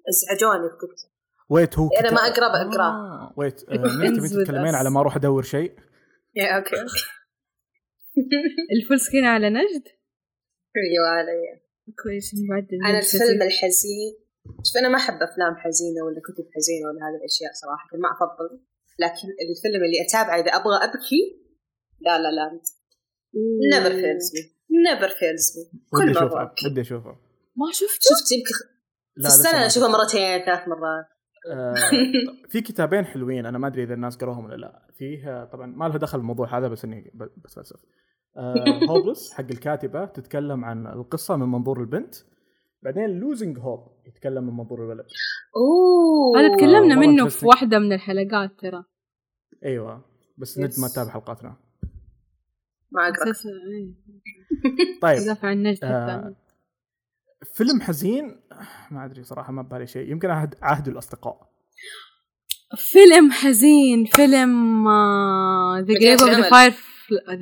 يزعجوني 0.09 0.69
في 0.69 0.75
كتب 0.75 1.09
ويت 1.49 1.79
هو 1.79 1.89
أنا 1.99 2.11
ما 2.11 2.17
كتاب- 2.17 2.31
أقرأ 2.43 2.63
بقراه. 2.69 2.91
آه. 2.91 3.33
ويت 3.37 3.63
آه 3.69 3.73
Ends 3.73 4.17
تبين 4.17 4.29
with 4.29 4.43
تتكلمين 4.43 4.71
us. 4.73 4.75
على 4.75 4.89
ما 4.89 4.99
أروح 4.99 5.15
أدور 5.15 5.43
شيء؟ 5.43 5.71
يا 6.35 6.57
أوكي 6.57 6.81
أوكي 6.81 7.03
الفول 8.81 8.99
سكرين 8.99 9.25
على 9.25 9.49
نجد؟ 9.49 9.83
أيوه 10.77 11.07
علي. 11.07 11.61
كويس 12.03 12.31
أنا 12.85 12.99
الفيلم 12.99 13.41
الحزين. 13.41 14.11
شوف 14.65 14.77
أنا 14.79 14.89
ما 14.89 14.97
أحب 14.97 15.13
أفلام 15.13 15.55
حزينة 15.55 15.99
ولا 16.05 16.21
كتب 16.27 16.45
حزينة 16.55 16.85
ولا 16.89 16.99
هذه 17.05 17.17
الأشياء 17.19 17.51
صراحة 17.61 17.89
ما 18.03 18.09
أفضل. 18.15 18.63
لكن 18.99 19.27
الفيلم 19.49 19.83
اللي 19.85 19.97
أتابعه 20.07 20.35
إذا 20.41 20.51
أبغى 20.51 20.75
أبكي 20.75 21.21
لا 22.01 22.17
لا 22.19 22.31
لا. 22.31 22.61
نيفر 23.73 23.89
فيلز 23.89 24.31
مي 24.35 24.77
نيفر 24.93 25.09
فيلز 25.09 25.57
مي 25.57 25.79
كل 25.91 26.13
مرة 26.13 26.53
اشوفه. 26.53 26.69
ودي 26.71 26.81
اشوفه 26.81 27.09
ما 27.55 27.71
شفته؟ 27.71 28.15
شفت 28.19 28.31
يمكن 28.31 28.73
لا 29.17 29.29
في 29.29 29.35
السنة 29.35 29.67
شفته. 29.67 29.87
مرتين 29.87 30.45
ثلاث 30.45 30.67
مرات. 30.67 31.05
آه، 31.51 31.73
في 32.51 32.61
كتابين 32.61 33.05
حلوين 33.05 33.45
أنا 33.45 33.57
ما 33.57 33.67
أدري 33.67 33.83
إذا 33.83 33.93
الناس 33.93 34.17
قروهم 34.17 34.45
ولا 34.45 34.55
لا. 34.55 34.87
فيه 34.97 35.29
آه، 35.41 35.45
طبعا 35.45 35.65
ما 35.67 35.85
له 35.85 35.97
دخل 35.97 36.17
بالموضوع 36.17 36.57
هذا 36.57 36.67
بس 36.67 36.85
إني 36.85 37.11
ب- 37.13 37.23
بتفلسف 37.39 37.79
Hopeless 38.89 39.31
حق 39.35 39.45
الكاتبة 39.51 40.05
تتكلم 40.05 40.65
عن 40.65 40.87
القصة 40.87 41.35
من 41.35 41.47
منظور 41.51 41.81
البنت. 41.81 42.15
بعدين 42.83 43.19
Losing 43.19 43.59
Hope 43.59 43.87
يتكلم 44.07 44.43
من 44.43 44.53
منظور 44.53 44.83
الولد 44.83 45.05
أوه. 45.55 46.39
هذا 46.39 46.55
تكلمنا 46.57 46.95
مرة 46.95 47.07
منه 47.07 47.29
في. 47.29 47.45
واحدة 47.45 47.79
من 47.79 47.93
الحلقات 47.93 48.59
ترى. 48.59 48.83
أيوه 49.65 50.05
بس. 50.37 50.57
نجد 50.59 50.73
ما 50.79 50.87
تتابع 50.87 51.09
حلقاتنا. 51.09 51.55
ما 52.91 53.07
أقرأ. 53.07 53.33
إيه. 53.71 53.93
طيب 55.01 55.21
يدافع 55.21 55.47
عن 55.47 55.63
نجد 55.63 55.83
آه، 55.83 56.35
فيلم 57.53 57.81
حزين 57.81 58.41
ما 58.91 59.05
أدري 59.05 59.23
صراحة 59.23 59.51
ما 59.51 59.61
ببالي 59.61 59.87
شيء. 59.87 60.11
يمكن 60.11 60.29
عهد 60.29 60.55
عهد 60.61 60.87
الأصدقاء. 60.87 61.49
فيلم 62.77 63.31
حزين 63.31 64.05
فيلم 64.05 64.87
آه، 64.87 65.81
The 65.81 65.93
Grave 65.93 66.19
of 66.19 66.25
the 66.25 66.37
الأمل. 66.37 66.49
Fire 66.49 66.73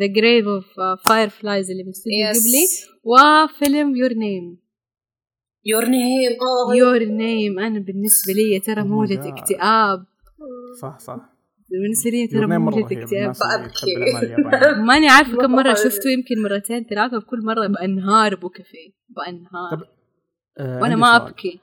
The 0.02 0.10
Grave 0.10 0.48
of 0.48 0.66
uh, 0.66 0.98
Fireflies 1.08 1.70
اللي 1.70 1.84
من 1.84 1.90
استوديو 1.90 2.28
قبلي 2.28 2.66
وفيلم 3.04 3.96
Your 3.96 4.14
Name. 4.14 4.61
يور 5.66 5.86
نيم 5.86 6.32
Your 6.80 7.02
Name 7.02 7.60
أنا 7.66 7.80
بالنسبة 7.80 8.34
لي 8.34 8.60
ترى 8.60 8.82
Oh 8.82 9.10
God. 9.10 9.28
اكتئاب. 9.28 10.06
صح 10.82 11.00
صح. 11.00 11.20
بالنسبة 11.70 12.10
لي 12.12 12.28
ترى 12.28 12.42
رهيب 12.46 12.92
اكتئاب. 12.92 13.34
اليابانيه 14.24 14.82
ماني 14.88 15.08
عارفة 15.10 15.38
كم 15.38 15.52
مرة 15.52 15.64
مرة 15.64 15.74
شفته 15.86 16.10
يمكن 16.10 16.42
مرتين 16.44 16.84
ثلاثة 16.84 17.18
وكل 17.18 17.46
مرة 17.46 17.68
بأنهار 17.68 18.36
بكى 18.36 18.64
فيه 18.64 18.92
بأنهار. 19.10 19.72
طب، 19.78 19.84
آه، 20.58 20.76
وأنا 20.82 20.84
عندي 20.86 20.96
ما 20.96 21.18
سؤال. 21.18 21.28
أبكي. 21.28 21.60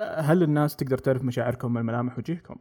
آه، 0.00 0.20
هل 0.20 0.42
الناس 0.42 0.76
تقدر 0.76 0.98
تعرف 0.98 1.22
مشاعركم 1.22 1.72
من 1.74 1.82
ملامح 1.82 2.18
وجهكم؟ 2.18 2.56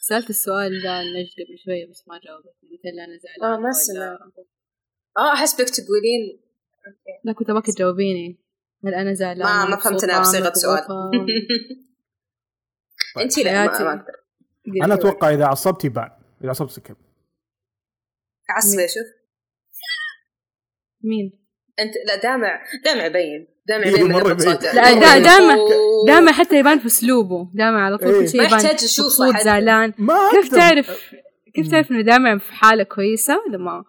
سألت 0.00 0.30
السؤال 0.30 0.82
ده 0.82 1.00
نجد 1.00 1.28
قبل 1.46 1.58
شوية 1.64 1.90
بس 1.90 2.04
ما 2.08 2.14
جاوبت. 2.24 2.44
قلت 2.46 2.84
لها 2.96 3.04
أنا 3.04 3.16
زعلانة 3.18 3.56
آه 3.56 3.60
ما 3.60 3.70
سمعت. 3.72 4.18
آه 5.18 5.32
أحس 5.32 5.54
بدك 5.54 5.70
تقولين. 5.70 6.40
لا 7.24 7.32
كنت 7.32 7.50
أبغاك 7.50 7.66
تجاوبيني. 7.66 8.38
هل 8.86 8.94
أنا 8.94 9.14
زعلانة 9.14 9.44
ما 9.44 9.64
ما 9.70 9.76
فهمت 9.76 10.04
أنا 10.04 10.20
بصيغة 10.20 10.52
سؤال؟ 10.52 10.80
أنت 13.22 13.38
لا 13.38 13.64
ما. 13.64 13.94
ما 14.66 14.84
أنا 14.84 14.94
أتوقع 14.94 15.30
إذا 15.30 15.46
عصبت 15.46 15.84
يبان 15.84 16.10
إذا 16.40 16.50
عصبت 16.50 16.70
سكب 16.70 16.96
عصبي 18.50 18.88
شوف 18.88 19.06
مين؟ 21.04 21.46
أنت 21.80 21.94
لا 22.06 22.16
دامع 22.22 22.62
دامع 22.84 23.04
يبين 23.06 23.48
دامع 23.66 23.84
إيه، 23.84 24.00
يبين. 24.00 24.38
صوته. 24.38 24.72
لا، 24.72 24.92
دا-. 24.92 25.24
دامع-. 25.24 25.56
دائما 26.06 26.32
حتى 26.32 26.58
يبان 26.58 26.78
في 26.78 26.86
أسلوبه 26.86 27.50
دائما 27.54 27.80
على 27.80 27.98
طول 27.98 28.08
إيه. 28.08 28.20
كل 28.20 28.28
شيء 28.28 28.40
ما 28.40 28.46
يبان 28.46 28.60
يحتاج 28.60 28.84
أشوفه 28.84 29.06
مبسوط 29.08 29.34
حتى. 29.34 29.44
زعلان 29.44 29.92
ما 29.98 30.30
كيف. 30.32 30.54
تعرف 30.54 31.00
كيف 31.54 31.70
تعرف 31.70 31.90
إنه 31.90 32.00
دائما 32.00 32.38
في 32.38 32.52
حالة 32.52 32.82
كويسة 32.82 33.34
لما 33.50 33.84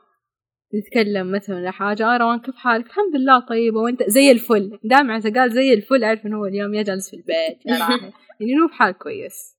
تتكلم 0.72 1.32
مثلا 1.32 1.56
ولا 1.56 1.72
حاجة 1.72 2.06
آه 2.14 2.18
روان 2.18 2.40
كيف 2.40 2.56
حالك؟ 2.56 2.86
الحمد 2.86 3.16
لله 3.16 3.40
طيبة 3.50 3.80
وانت 3.80 4.04
زي 4.10 4.32
الفل. 4.32 4.80
دائما 4.84 5.18
إذا 5.18 5.34
قال 5.42 5.54
زي 5.54 5.74
الفل 5.74 6.04
أعرف 6.04 6.26
إنه 6.26 6.38
هو 6.38 6.46
اليوم 6.46 6.74
يا 6.74 6.84
جالس 6.84 7.10
في 7.10 7.16
البيت 7.16 7.66
يعني 7.66 8.54
انه 8.54 8.68
بحال 8.68 8.98
كويس. 8.98 9.58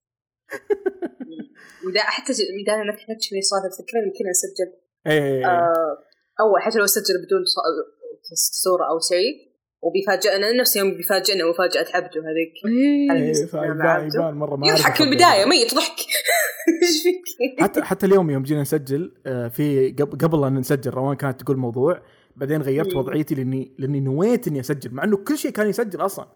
ودا 1.87 1.99
حتى 1.99 2.33
دائما 2.67 2.83
نحكي 2.83 3.05
شوي 3.29 3.41
صوت 3.41 3.61
تذكرني 3.71 4.11
كنا 4.19 4.29
نسجل 4.29 4.69
إيه 5.07 5.13
إيه، 5.23 5.37
إيه. 5.39 5.45
آه، 5.45 5.97
أول 6.39 6.61
حتى 6.61 6.77
لو 6.79 6.85
سجل 6.85 7.15
بدون 7.25 7.43
ص- 7.45 8.63
صورة 8.63 8.83
أو 8.89 8.99
شيء. 8.99 9.48
وبيفاجئنا 9.81 10.51
نفس 10.51 10.75
يوم 10.75 10.97
بيفاجئنا 10.97 11.49
مفاجاه 11.49 11.85
عبده 11.93 12.21
هذيك 12.21 12.53
إيه. 12.65 13.11
إيه،. 13.11 14.05
يبان 14.05 14.33
مرة 14.33 14.55
ما 14.55 14.67
يضحك 14.67 14.95
في 14.95 15.09
بينهم. 15.09 15.49
ميت 15.49 15.75
ضحك 15.75 15.99
إيش 16.83 17.03
فيك؟ 17.03 17.61
حتى 17.61 17.81
حتى 17.81 18.05
اليوم 18.05 18.29
يوم 18.29 18.43
جينا 18.43 18.61
نسجل 18.61 19.13
آه، 19.25 19.47
في 19.47 19.89
قبل 19.89 20.17
قبل 20.17 20.43
ان 20.43 20.53
نسجل 20.53 20.91
روان 20.91 21.15
كانت 21.15 21.41
تقول 21.41 21.57
موضوع 21.57 22.01
بعدين 22.35 22.61
غيرت. 22.61 22.95
وضعيتي 22.95 23.35
لاني 23.35 23.71
لأني 23.77 23.99
نويت 23.99 24.47
إني 24.47 24.59
أسجل 24.59 24.93
مع 24.93 25.03
إنه 25.03 25.17
كل 25.17 25.37
شيء 25.37 25.51
كان 25.51 25.69
يسجل 25.69 26.05
أصلا 26.05 26.27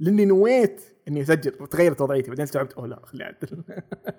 لأني 0.00 0.24
نويت 0.24 0.80
إني 1.08 1.22
أسجل 1.22 1.52
وتغيرت 1.60 2.00
وضعيتي 2.00 2.28
بعدين 2.28 2.42
استوعبت 2.42 2.72
أوه 2.72 2.86
لا 2.86 3.00
خليني 3.04 3.24
أعدل 3.24 3.62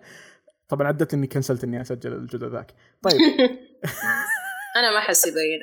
طبعا 0.70 0.88
عدت 0.88 1.14
إني 1.14 1.28
كنسلت 1.28 1.64
إني 1.64 1.82
أسجل 1.82 2.14
الجزء 2.14 2.48
ذاك 2.48 2.74
طيب 3.02 3.22
أنا 4.78 4.92
ما 4.92 4.98
أحس 4.98 5.28
يبين 5.28 5.60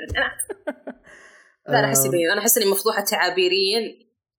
لا 1.72 1.80
لا 1.82 1.88
أحس 1.88 2.04
يبين 2.04 2.30
أنا 2.30 2.40
أحس 2.40 2.58
إني 2.58 2.70
مفضوحة 2.70 3.04
تعابيريا 3.04 3.80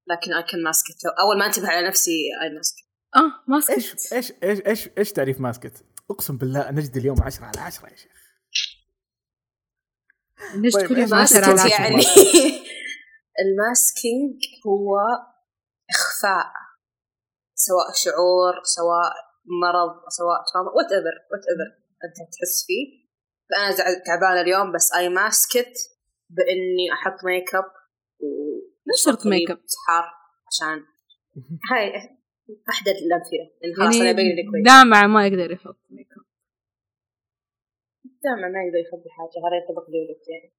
لكن 0.07 0.33
I 0.33 0.43
can 0.43 0.63
mask 0.63 0.91
it 0.91 1.05
أول 1.19 1.39
ما 1.39 1.45
أنتبه 1.45 1.67
على 1.67 1.87
نفسي 1.87 2.11
I 2.43 2.49
mask 2.55 2.70
it 2.70 2.77
آه 3.15 3.43
ما 3.47 3.57
إيش 3.69 4.13
إيش 4.13 4.33
إيش 4.43 4.61
إيش 4.67 4.89
إيش 4.97 5.11
تعريف 5.11 5.39
mask 5.39 5.65
it؟ 5.65 5.85
أقسم 6.11 6.37
بالله 6.37 6.71
نجد 6.71 6.97
اليوم 6.97 7.21
10 7.21 7.45
على 7.45 7.59
10 7.59 7.89
يا 7.89 7.95
شيخ. 7.95 8.11
ليش 10.55 10.73
طيب، 10.73 10.87
كل 10.87 10.97
يوم 10.97 11.13
إيش 11.13 11.33
عشرة 11.33 11.45
على 11.45 11.53
mask 11.53 11.66
it 11.66 11.73
عشرة؟ 11.73 11.81
يعني 11.83 11.95
ال 13.43 13.54
masking 13.54 14.33
هو 14.67 14.97
إخفاء 15.89 16.51
سواء 17.55 17.87
شعور 18.03 18.53
سواء 18.63 19.11
مرض 19.63 19.93
سواء 20.09 20.39
trauma 20.53 20.69
whatever 20.71 21.17
whatever 21.31 21.69
أنت 22.05 22.15
تحس 22.33 22.65
فيه. 22.67 23.01
فأنا 23.51 23.71
زع- 23.77 24.03
تعبانة 24.05 24.41
اليوم 24.41 24.71
بس 24.71 24.93
I 24.93 25.09
mask 25.09 25.52
it 25.52 25.73
بإني 26.35 26.93
أحط 26.93 27.25
ميك 27.25 27.55
اب 27.55 27.71
و 28.19 28.27
مش 28.87 29.03
شرط 29.05 29.25
ميك 29.25 29.51
اب. 29.51 29.61
حار 29.87 30.05
عشان 30.47 30.85
هاي 31.71 31.87
احدى 32.69 32.91
الأمثلة. 32.91 33.45
يعني 33.61 33.73
خلاص 33.77 33.95
أنا 33.95 34.09
ابين 34.09 34.25
لك 34.25 34.51
كويس. 34.51 34.65
دامع 34.65 35.07
ما 35.07 35.27
يقدر 35.27 35.51
يحط 35.51 35.79
ميك 35.89 36.11
اب 36.17 36.25
دائما 38.23 38.47
ما 38.55 38.59
يقدر 38.63 38.79
يخبي 38.85 39.09
حاجة 39.17 39.37
هذا 39.45 39.55
ينطبق 39.59 39.85
لي 39.89 39.97
ولك 40.01 40.23
يعني. 40.33 40.49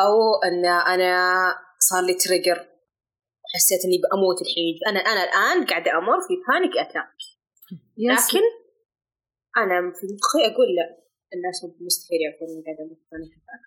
أو 0.00 0.14
إن 0.46 0.64
أنا 0.66 1.12
صار 1.78 2.02
لي 2.04 2.14
trigger 2.14 2.58
حسيت 3.54 3.84
إني 3.84 3.98
بأموت 4.02 4.38
الحين. 4.42 4.74
أنا 4.88 5.00
أنا 5.12 5.22
الآن 5.24 5.66
قاعدة 5.66 5.90
أمر 5.98 6.20
في 6.26 6.34
panic 6.48 6.76
attack 6.84 7.18
لكن 8.08 8.44
أنا 9.56 9.76
في 9.98 10.06
مخي 10.14 10.42
أقول 10.50 10.68
لا 10.76 10.86
الناس 11.34 11.56
مستحيل 11.86 12.20
يعرفون 12.24 12.48
إني 12.48 12.62
قاعدة 12.66 12.82
أمر 12.84 12.94
في 13.00 13.06
panic 13.12 13.32
attack 13.32 13.62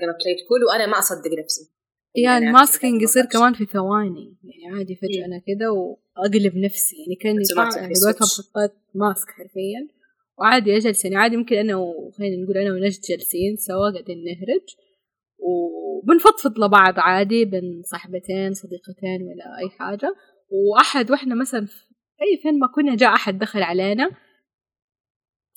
gonna 0.00 0.16
play 0.20 0.32
it 0.36 0.42
cool 0.48 0.68
وأنا 0.68 0.86
ما 0.86 0.98
أصدق 0.98 1.30
نفسي. 1.44 1.70
أنا 2.18 2.38
ال 2.38 2.46
masking 2.46 3.02
يصير 3.02 3.24
كمان 3.24 3.54
في 3.54 3.64
ثواني. 3.64 4.36
يعني 4.44 4.76
عادي 4.76 4.94
فجأة 4.94 5.18
مم. 5.18 5.24
أنا 5.24 5.38
كذا 5.38 5.68
وأقلب 5.68 6.56
نفسي. 6.56 6.96
يعني 6.96 7.14
كأني 7.14 7.44
في 7.44 7.54
دلوقتي. 7.54 8.20
حطيت 8.20 8.76
mask 8.94 9.30
حرفيا. 9.30 9.88
وعادي 10.38 10.76
أجلس. 10.76 11.04
يعني 11.04 11.16
عادي 11.16 11.36
ممكن 11.36 11.56
أنا 11.56 11.76
وخلينا 11.76 12.44
نقول 12.44 12.56
أنا 12.56 12.72
ونجد 12.72 13.00
جالسين 13.00 13.56
سوا 13.56 13.90
قاعدين 13.90 14.24
نهرج. 14.24 14.66
وبنفضفض 15.38 16.58
لبعض 16.58 16.94
عادي 16.96 17.44
بين 17.44 17.82
صاحبتين 17.84 18.54
صديقتين 18.54 19.22
ولا 19.22 19.58
أي 19.58 19.70
حاجة. 19.70 20.14
وأحد 20.50 21.10
وإحنا 21.10 21.34
مثلا 21.34 21.66
في 21.66 21.84
أي 22.22 22.42
فين 22.42 22.58
ما 22.58 22.66
كنا 22.74 22.96
جاء 22.96 23.14
أحد 23.14 23.38
دخل 23.38 23.62
علينا. 23.62 24.10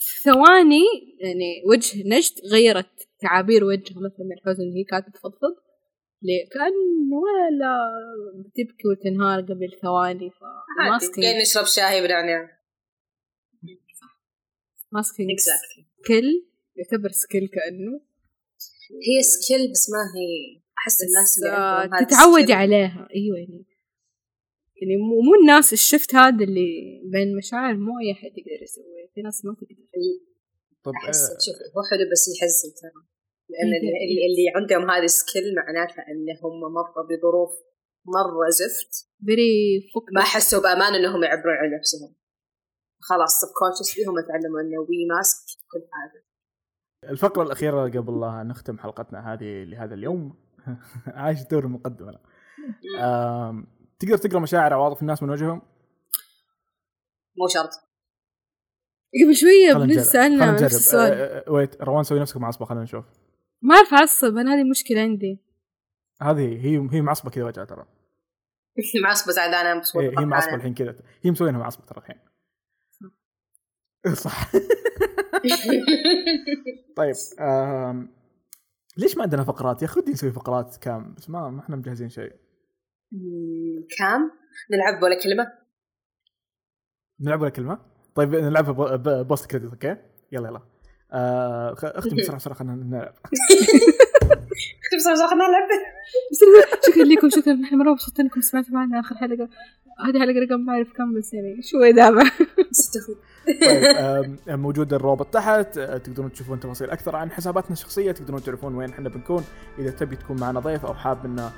في 0.02 0.22
ثواني 0.24 0.84
يعني 1.20 1.64
وجه 1.66 2.04
نجد 2.06 2.34
غيرت 2.52 3.08
تعابير 3.22 3.64
وجهها 3.64 4.00
مثلا 4.00 4.26
من 4.26 4.34
الحزن 4.34 4.64
اللي 4.64 4.80
هي 4.80 4.84
كانت 4.84 5.16
تفضفض 5.16 5.56
ليه 6.22 6.50
كان 6.50 6.74
ولا 7.14 7.76
بتبكي 8.46 8.88
وتنهار 8.88 9.42
قبل 9.42 9.70
ثواني 9.82 10.30
فماسكينج 10.30 11.26
قاعدين 11.26 11.42
نشرب 11.42 11.66
شاي 11.66 12.02
بنعناع 12.02 12.62
masking 14.92 15.32
exactly 15.32 15.86
skill 16.04 16.48
يعتبر 16.76 17.12
skill 17.12 17.48
كأنه. 17.48 18.02
هي 19.08 19.22
skill 19.22 19.72
بس 19.72 19.90
ما 19.90 20.20
هي 20.20 20.62
أحس 20.78 20.98
الناس 21.04 21.38
اللي 21.38 22.06
تتعودي 22.06 22.54
عليها. 22.54 23.08
أيوه 23.16 23.38
يعني. 23.38 23.66
يعني 24.82 24.96
مو 24.98 25.22
مو 25.22 25.34
الناس 25.42 25.74
ال 25.74 25.81
shift 25.81 26.16
هذا 26.16 26.44
اللي 26.44 26.70
بين 27.14 27.38
مشاعر 27.38 27.74
مو 27.78 28.00
أي 28.00 28.12
أحد 28.12 28.32
يقدر 28.38 28.64
يسويه 28.64 29.06
في 29.16 29.22
ناس 29.22 29.46
ما 29.46 29.54
تقدر. 29.54 29.76
طب 30.84 30.92
أحس 31.06 31.22
آه، 31.30 31.38
شوف 31.46 31.56
هو 31.76 31.82
حلو 31.92 32.06
بس 32.12 32.24
يحزن 32.36 32.70
ترى. 32.82 33.02
لأن. 33.50 33.72
اللي, 33.80 34.26
اللي- 34.28 34.52
عندهم 34.56 34.92
هذا 34.92 35.04
ال 35.04 35.12
skill 35.12 35.56
معناتها 35.56 36.06
انهم 36.12 36.54
مروا 36.76 37.04
بظروف 37.10 37.52
مرة 38.06 38.50
زفت. 38.50 39.10
بري 39.20 39.54
فوق 39.94 40.06
ما 40.16 40.22
حسوا 40.22 40.62
بأمان 40.62 40.94
إنهم 40.96 41.24
يعبرون 41.24 41.56
عن 41.56 41.70
نفسهم. 41.80 42.16
خلاص 43.00 43.32
سبكونشسلي 43.42 44.06
هم 44.06 44.16
تعلموا 44.28 44.62
إنه 44.62 44.80
وي 44.80 45.06
ماسك 45.16 45.46
كل 45.72 45.84
حاجة. 45.92 46.24
الفقرة 47.12 47.44
الأخيرة 47.44 47.84
قبل 47.90 48.20
لا 48.22 48.44
نختم 48.44 48.78
حلقتنا 48.78 49.34
هذه 49.34 49.64
لهذا 49.64 49.94
اليوم. 49.94 50.36
عايش 51.08 51.40
دور 51.52 51.64
المقدمة 51.66 52.20
تقدر 54.02 54.18
تقرأ 54.18 54.40
مشاعر 54.40 54.74
عواطف 54.74 55.02
الناس 55.02 55.24
من 55.24 55.30
وجههم؟ 55.30 55.62
مو 57.38 57.48
شرط. 57.48 57.70
قبل 59.24 59.88
بنفس 59.88 60.12
سألنا 60.12 60.46
خلينا 60.46 60.66
نفس 60.66 60.76
السؤال. 60.76 61.12
آه، 61.12 61.44
آه، 61.48 61.52
ويت 61.52 61.82
روان 61.82 62.04
سوي 62.04 62.20
نفسك 62.20 62.38
معصبة 62.38 62.66
خلينا 62.66 62.84
نشوف. 62.84 63.06
ما 63.62 63.76
أعرف 63.76 63.94
أعصب 63.94 64.38
أنا 64.38 64.54
هذه 64.54 64.64
مشكلة 64.70 65.02
عندي. 65.02 65.40
هذه 66.22 66.66
هي 66.66 66.90
هي 66.92 67.02
معصبة 67.02 67.30
كذا 67.30 67.46
وجهها 67.46 67.66
ترى. 67.66 67.86
معصبة 69.04 69.32
زعلانة 69.32 69.78
مبسوطه 69.80 70.04
إيه، 70.04 70.10
هي 70.20 70.26
معصبة 70.26 70.52
فرحانة. 70.52 70.56
الحين 70.56 70.74
كذا. 70.74 70.96
هي 71.22 71.32
مسوينها 71.32 71.60
معصبة 71.60 71.86
ترى 71.86 71.98
الحين. 71.98 72.16
صح. 74.14 74.52
طيب 76.98 77.16
آم، 77.40 78.10
ليش 78.98 79.18
ما 79.18 79.24
عندنا 79.24 79.44
فقرات؟ 79.44 79.82
يا 79.82 79.88
أخي 79.88 80.00
ودي 80.00 80.12
نسوي 80.12 80.32
فقرات 80.32 80.78
game 80.78 81.14
بس 81.14 81.30
ما 81.30 81.50
ما 81.50 81.60
إحنا 81.60 81.76
مجهزين 81.76 82.10
شيء. 82.10 82.34
game؟ 83.98 84.32
نلعب 84.72 85.04
ولا 85.04 85.20
كلمة؟ 85.24 85.52
نلعب 87.22 87.42
ولا 87.42 87.50
كلمة؟ 87.50 87.80
طيب 88.16 88.36
نلعبها 88.36 88.72
ب- 88.72 89.04
ب- 89.04 89.28
post 89.28 89.46
credit 89.52 89.72
okay؟ 89.72 89.96
يلا 90.32 90.48
يلا. 90.50 90.62
آه 91.14 91.74
خ- 91.74 91.86
اختم 91.86 92.16
بسرعة 92.16 92.38
بسرعة 92.38 92.58
خلينا 92.58 92.76
نلعب. 92.76 93.14
بس 94.98 95.06
خلينا 95.08 95.36
نلعب. 95.48 95.70
شكرا 96.88 97.04
لكم 97.04 97.30
شكرا. 97.30 97.54
نحن 97.54 97.76
مرة 97.76 97.92
مبسوطين 97.92 98.26
انكم 98.26 98.42
سمعتوا 98.42 98.74
معنا 98.74 99.00
آخر 99.00 99.16
حلقة. 99.16 99.50
هذه 100.06 100.20
حلقة 100.20 100.40
رقم 100.40 100.60
ما 100.66 100.74
أعرف 100.74 100.94
كم 100.94 101.18
بس 101.18 101.34
يعني 101.34 101.62
شوي 101.62 101.92
دابع 101.92 102.24
طيب 103.66 104.38
موجود 104.50 104.94
الرابط 104.94 105.34
تحت. 105.34 105.78
آه، 105.78 105.98
تقدرون 105.98 106.32
تشوفون 106.32 106.60
تفاصيل 106.60 106.90
أكثر 106.90 107.16
عن 107.16 107.32
حساباتنا 107.32 107.72
الشخصية. 107.72 108.12
تقدرون 108.12 108.44
تعرفون 108.44 108.76
وين 108.76 108.90
إحنا 108.90 109.10
بنكون. 109.10 109.44
إذا 109.80 109.92
تبي 109.92 110.16
تكون 110.16 110.40
معنا 110.40 110.60
ضيف 110.60 110.86
أو 110.86 110.94
حاب 110.94 111.26
ان 111.26 111.40
آه، 111.40 111.52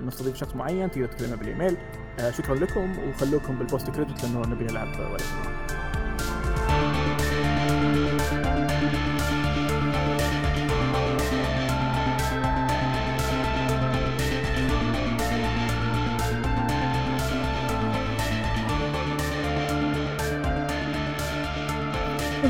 نستضيف 0.00 0.36
شخص 0.36 0.56
معين 0.56 0.90
تقدر 0.90 1.06
تكلمنا 1.06 1.36
بالإيميل. 1.36 1.76
آه، 2.20 2.30
شكرا 2.30 2.54
لكم 2.54 2.98
وخلوكم 3.08 3.58
بالبوست 3.58 3.90
كريدت 3.90 4.24
لأنه 4.24 4.40
نبي 4.40 4.64
نلعب 4.64 4.88
ولا 4.98 5.16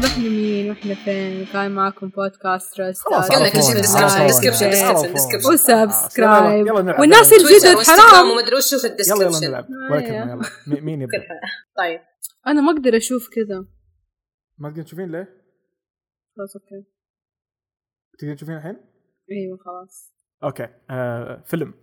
طب 0.02 0.08
إحنا 0.08 0.28
مين 0.28 0.70
وإحنا 0.70 0.94
فين؟ 0.94 1.46
كان 1.52 1.70
معكم 1.74 2.08
بودكاست 2.08 2.80
رست 2.80 3.00
خلاص 3.02 3.28
قلنا 3.30 3.48
كل 3.52 3.62
شيء 3.62 4.02
عرفونا. 4.02 5.14
description. 5.14 5.52
و 5.52 5.64
subscribe 5.64 6.66
يلا 6.66 6.82
نلعب. 6.82 7.00
والناس 7.00 7.32
يلا 7.32 7.40
الجدد 7.42 7.86
حرام. 7.86 8.30
ومدري 8.30 8.56
وشو 8.56 8.78
في 8.78 8.86
يلا 8.86 8.86
يلا 8.86 8.92
ال 8.92 8.97
description 8.97 9.46
نلعب. 9.48 9.66
آه، 9.92 9.96
يلا. 9.96 10.80
مين 10.80 11.02
يبدأ؟ 11.02 11.18
طيب. 11.78 12.00
أنا 12.46 12.60
ما 12.60 12.72
أقدر 12.72 12.96
أشوف 12.96 13.28
كذا. 13.34 13.66
ما 14.58 14.68
تقدرون 14.68 14.84
تشوفين 14.84 15.12
ليه؟ 15.12 15.44
خلاص 16.36 16.56
okay. 16.56 16.84
تقدرون 18.18 18.36
تشوفين 18.36 18.56
الحين؟ 18.56 18.76
أيوه 19.30 19.58
خلاص. 19.64 20.12
okay. 20.44 20.68
آه 20.90 21.42
فيلم. 21.46 21.74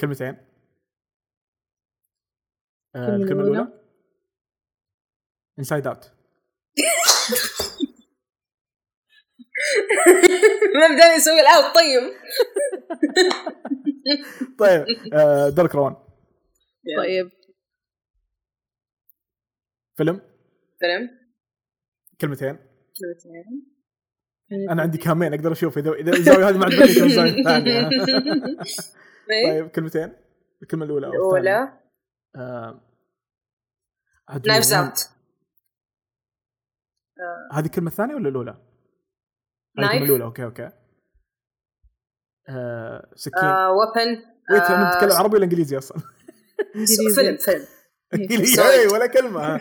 كلمتين 0.00 0.36
آه 2.94 3.16
الكلمة 3.16 3.42
الأولى. 3.42 3.79
انسايد 5.60 5.86
اوت 5.86 6.12
مبدأ 10.74 11.14
يسوي 11.14 11.40
الاوت 11.40 11.74
طيب. 11.74 12.02
طيب 14.58 14.86
آه 15.14 15.48
دارك 15.48 15.74
روان. 15.74 15.96
طيب. 16.98 17.30
فيلم؟ 19.96 20.20
فيلم. 20.80 21.10
كلمتين. 22.20 22.58
كلمتين. 23.00 23.66
أنا 24.70 24.82
عندي 24.82 24.98
كامين 24.98 25.34
أقدر 25.34 25.52
أشوف. 25.52 25.78
اذا 25.78 25.92
إذا 25.92 26.12
الزاوية 26.12 26.48
هذه 26.48 26.58
ما 26.58 26.64
عجبتني 26.64 27.06
الزاويه 27.06 27.30
الثانية 27.38 27.88
طيب. 29.30 29.48
طيب 29.50 29.68
كلمتين. 29.68 30.12
الكلمة 30.62 30.84
الأولى. 30.84 31.06
الأولى. 31.06 31.80
آه، 32.36 32.80
نايفز 34.46 34.74
روان. 34.74 34.84
اوت 34.84 35.19
هذه 37.52 37.66
الكلمة 37.66 37.90
الثانية 37.90 38.14
ولا 38.14 38.28
الأولى؟ 38.28 38.66
نايف. 39.76 40.02
الأولى. 40.02 40.24
أوكي 40.24 40.44
أوكي. 40.44 40.70
آه 42.48 43.12
سكين. 43.14 43.48
ويبن 43.48 44.24
ويت 44.52 44.62
إحنا 44.62 44.94
نتكلم 44.94 45.12
عربي 45.12 45.36
ولا 45.36 45.44
إنجليزي 45.44 45.78
أصلا؟ 45.78 46.02
إنجليزي. 46.76 47.14
فيلم 47.14 47.36
فيلم. 47.36 47.66
إيه، 48.60 48.88
ولا 48.92 49.06
كلمة. 49.06 49.40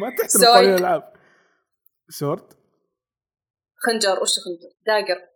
ما 0.00 0.10
تحترم 0.10 0.28
سويد. 0.28 0.46
قوانين 0.46 0.74
الألعاب. 0.74 1.12
سورد 2.08 2.52
خنجر. 3.76 4.22
وش 4.22 4.38
خنجر 4.38 4.72
داقر 4.86 5.28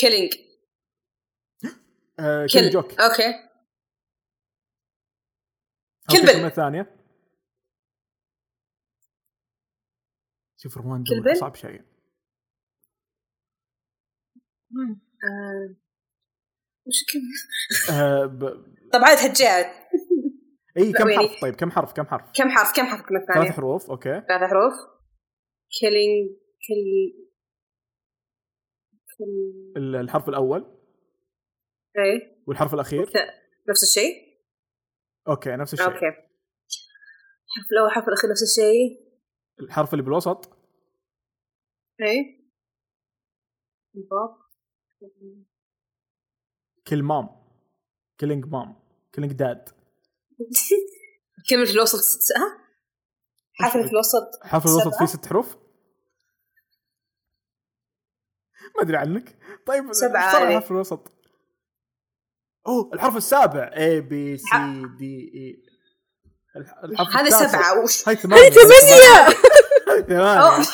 كيلينج 0.00 0.32
آه 2.20 2.46
كيل 2.46 2.70
جوك. 2.70 3.00
أوكي 3.00 3.02
أوكي، 3.02 3.46
كلبن. 6.10 6.28
الكلمة 6.28 6.48
شوف 10.62 10.76
روان 10.76 11.02
دول 11.02 11.18
كلبن. 11.22 11.34
صعب 11.34 11.54
شيء. 11.54 11.80
آه، 15.24 15.76
وش 16.86 17.04
كم؟ 17.12 17.20
آه 17.94 18.26
ب... 18.26 18.40
طب 18.92 19.00
عاد 19.04 19.18
هجات 19.18 19.66
إي 20.76 20.92
كم 20.92 21.10
حرف؟ 21.10 21.40
طيب 21.42 21.54
كم 21.54 21.70
حرف؟ 21.70 21.92
كم 21.92 22.06
حرف؟ 22.06 22.30
كم 22.34 22.48
حرف؟ 22.50 22.76
كم 22.76 22.86
حرف؟ 22.86 23.00
الكلمة 23.00 23.20
ثلاث 23.20 23.30
الثانية 23.30 23.50
حروف 23.50 23.90
okay. 23.90 24.22
ثلاث 24.28 24.50
حروف. 24.50 24.74
killing 25.80 26.30
kill 26.68 26.84
kill 29.18 29.72
ال- 29.76 29.96
الحرف 29.96 30.28
الأول. 30.28 30.60
إيه. 31.98 32.44
والحرف 32.46 32.74
الأخير. 32.74 33.02
نفس 33.68 33.82
الشيء. 33.82 34.38
okay 35.28 35.50
نفس 35.50 35.72
الشيء. 35.74 35.86
okay. 35.86 36.06
الحرف 36.06 37.72
الأول 37.72 37.88
الحرف 37.88 38.08
الأخير 38.08 38.30
نفس 38.30 38.42
الشيء. 38.42 39.09
الحرف 39.62 39.92
اللي 39.92 40.04
بالوسط. 40.04 40.56
إيه 42.00 42.40
kill 46.86 47.02
mom. 47.02 47.28
killing 48.18 48.44
mom. 48.46 48.76
killing 49.12 49.32
dad. 49.32 49.68
كلمة 51.50 51.64
في 51.64 51.70
الوسط 51.72 51.98
ست- 51.98 52.36
ها؟ 52.38 52.58
حرف 53.52 53.72
في 53.72 53.90
الوسط 53.92 54.42
حرف 54.42 54.66
الوسط؟ 54.66 54.98
فيه 54.98 55.04
ست 55.06 55.26
حروف. 55.26 55.56
ما 58.76 58.82
أدري 58.82 58.96
عنك. 58.96 59.38
طيب 59.66 59.92
سبعة 59.92 60.36
عليه. 60.36 60.48
الحرف 60.56 60.70
الوسط. 60.70 61.12
أوه 62.66 62.90
الحرف 62.94 63.16
السابع. 63.16 63.70
A 63.70 64.02
B 64.02 64.38
C 64.40 64.44
ح- 64.52 64.82
D 64.98 65.02
E. 65.34 65.36
الح- 65.36 65.66
الحرف 65.66 65.69
هذا. 67.14 67.48
سبعة 67.48 67.82
وش؟ 67.82 68.08
هاي 68.08 68.16
ثمانية. 68.16 68.44
هاي 68.44 68.50
ثمانية. 68.50 69.26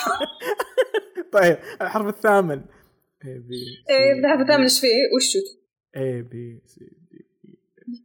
طيب 1.32 1.58
الحرف 1.82 2.06
الثامن. 2.06 2.64
A 3.22 3.26
B 3.26 3.50
C 3.50 3.90
إيه 3.90 4.12
الحرف 4.12 4.40
الثامن 4.40 4.60
D 4.60 4.62
إيش 4.62 4.80
فيه؟ 4.80 4.88
E. 4.88 5.48
A 5.96 6.24
B 6.28 6.34
C 6.70 6.74
D 6.80 7.06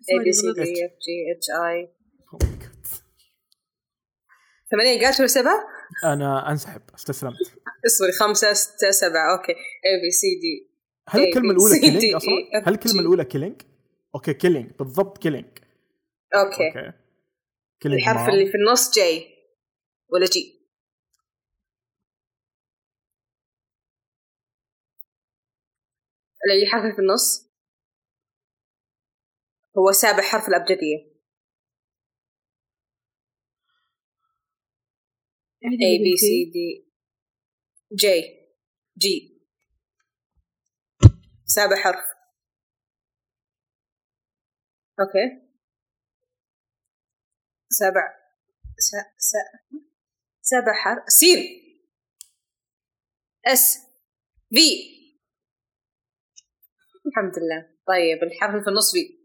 Sorry, 0.08 0.32
F 0.90 0.94
G 1.06 1.08
H 1.36 1.48
I. 1.50 1.76
Oh 2.32 2.38
my 2.44 2.56
God. 2.64 2.88
ثمانية 4.72 5.06
قالت 5.06 5.20
ولا 5.20 5.28
سبعة؟ 5.28 5.68
أنا 6.04 6.52
أنسحب 6.52 6.82
استسلمت. 6.96 7.36
اصبري 7.86 8.12
خمسة 8.12 8.54
ستة 8.54 8.92
سبعة. 8.92 9.38
okay. 9.38 9.54
A 9.54 9.94
B 10.02 10.14
C 10.14 10.22
D 10.42 10.72
هل 11.10 11.22
الكلمة 11.22 11.52
الأولى 11.52 11.76
D, 11.76 11.82
Killing 11.82 12.14
E, 12.14 12.16
أصلا؟ 12.16 12.34
هل 12.68 12.74
الكلمة. 12.74 13.00
الأولى 13.02 13.26
Killing؟ 13.26 13.62
okay 14.16 14.34
Killing 14.34 14.72
بالضبط 14.80 15.18
Killing. 15.18 15.46
okay. 16.36 16.68
okay. 16.68 17.01
Killing 17.82 18.02
الحرف. 18.02 18.30
اللي 18.30 18.46
في 18.52 18.58
النص 18.58 18.92
G 18.94 19.36
ولا 20.10 20.26
J؟ 20.26 20.62
اللي 26.44 26.66
اللي 26.66 26.96
في 26.96 27.02
النص. 27.02 27.52
هو 29.78 29.92
سابع 29.92 30.24
حرف 30.24 30.48
الأبجدية. 30.48 31.12
A 35.64 35.94
B 36.04 36.08
C 36.24 36.28
D. 36.54 36.58
J 38.02 38.06
G 39.04 39.06
سابع 41.46 41.76
حرف. 41.76 42.06
أوكي. 45.00 45.51
سابع 47.80 48.02
س... 48.78 48.92
س... 49.18 49.32
سابع 50.42 50.74
حرف. 50.74 51.04
سين. 51.08 51.40
اس 53.46 53.78
في 54.50 54.62
الحمد 57.08 57.34
لله. 57.40 57.70
طيب 57.88 58.24
الحرف 58.24 58.52
اللي 58.52 58.64
في 58.64 58.70
النص 58.70 58.92
في 58.92 59.22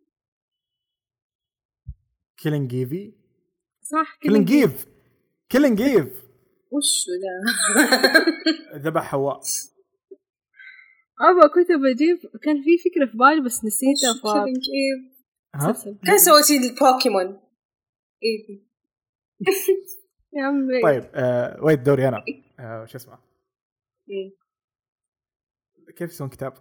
كيلينج 2.42 2.74
ايفي 2.74 3.12
صح 3.82 4.18
كيلينج 4.22 4.52
ايف 4.52 4.86
وش 6.70 7.06
ذا 7.22 8.78
ذبح 8.90 9.02
حواء. 9.02 9.40
أبغى 11.20 11.48
كنت 11.54 11.72
بجيب 11.72 12.18
كان 12.42 12.62
في 12.62 12.78
فكرة 12.90 13.06
في 13.10 13.16
بالي 13.16 13.40
بس 13.44 13.64
نسيتها 13.64 14.12
ف. 14.22 14.26
ها؟ 15.54 15.72
كان 16.06 16.18
سويتي 16.18 16.56
البوكيمون 16.56 17.45
إيه. 18.22 18.60
يا 20.36 20.44
عمي 20.44 20.82
طيب 20.82 21.10
آه 21.14 21.64
wait 21.64 21.78
دوري 21.78 22.08
أنا 22.08 22.24
آه 22.60 22.84
شو 22.86 22.96
اسمه 22.98 23.18
إيه. 24.10 24.36
كيف 25.96 26.10
يسوون 26.10 26.30
كتاب؟ 26.30 26.54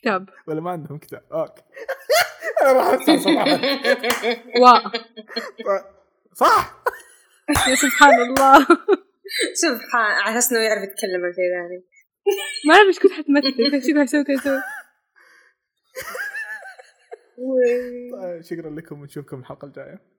كتاب 0.00 0.28
ولا 0.46 0.60
ما 0.60 0.70
عندهم 0.70 0.98
كتاب؟ 0.98 1.22
okay 1.32 1.62
أنا 2.62 2.72
راح. 2.72 2.94
و 4.62 4.66
صح 6.34 6.82
يا 7.68 7.74
سبحان 7.74 8.22
الله 8.22 8.66
سبحان 9.54 10.22
على 10.22 10.38
أساس 10.38 10.52
إنه 10.52 10.60
يعرف 10.60 10.82
يتكلم 10.82 11.24
عن 11.24 11.32
شيء 11.32 11.50
ثاني 11.54 11.84
ما 12.66 12.74
أعرف 12.74 12.86
إيش 12.86 12.98
كنت 12.98 13.12
حتمثل 13.12 14.02
حسوي 14.02 14.24
كذا. 14.24 14.62
طيب، 18.12 18.40
شكرا 18.42 18.70
لكم 18.70 19.00
ونشوفكم 19.00 19.38
الحلقة 19.40 19.66
الجاية. 19.66 20.13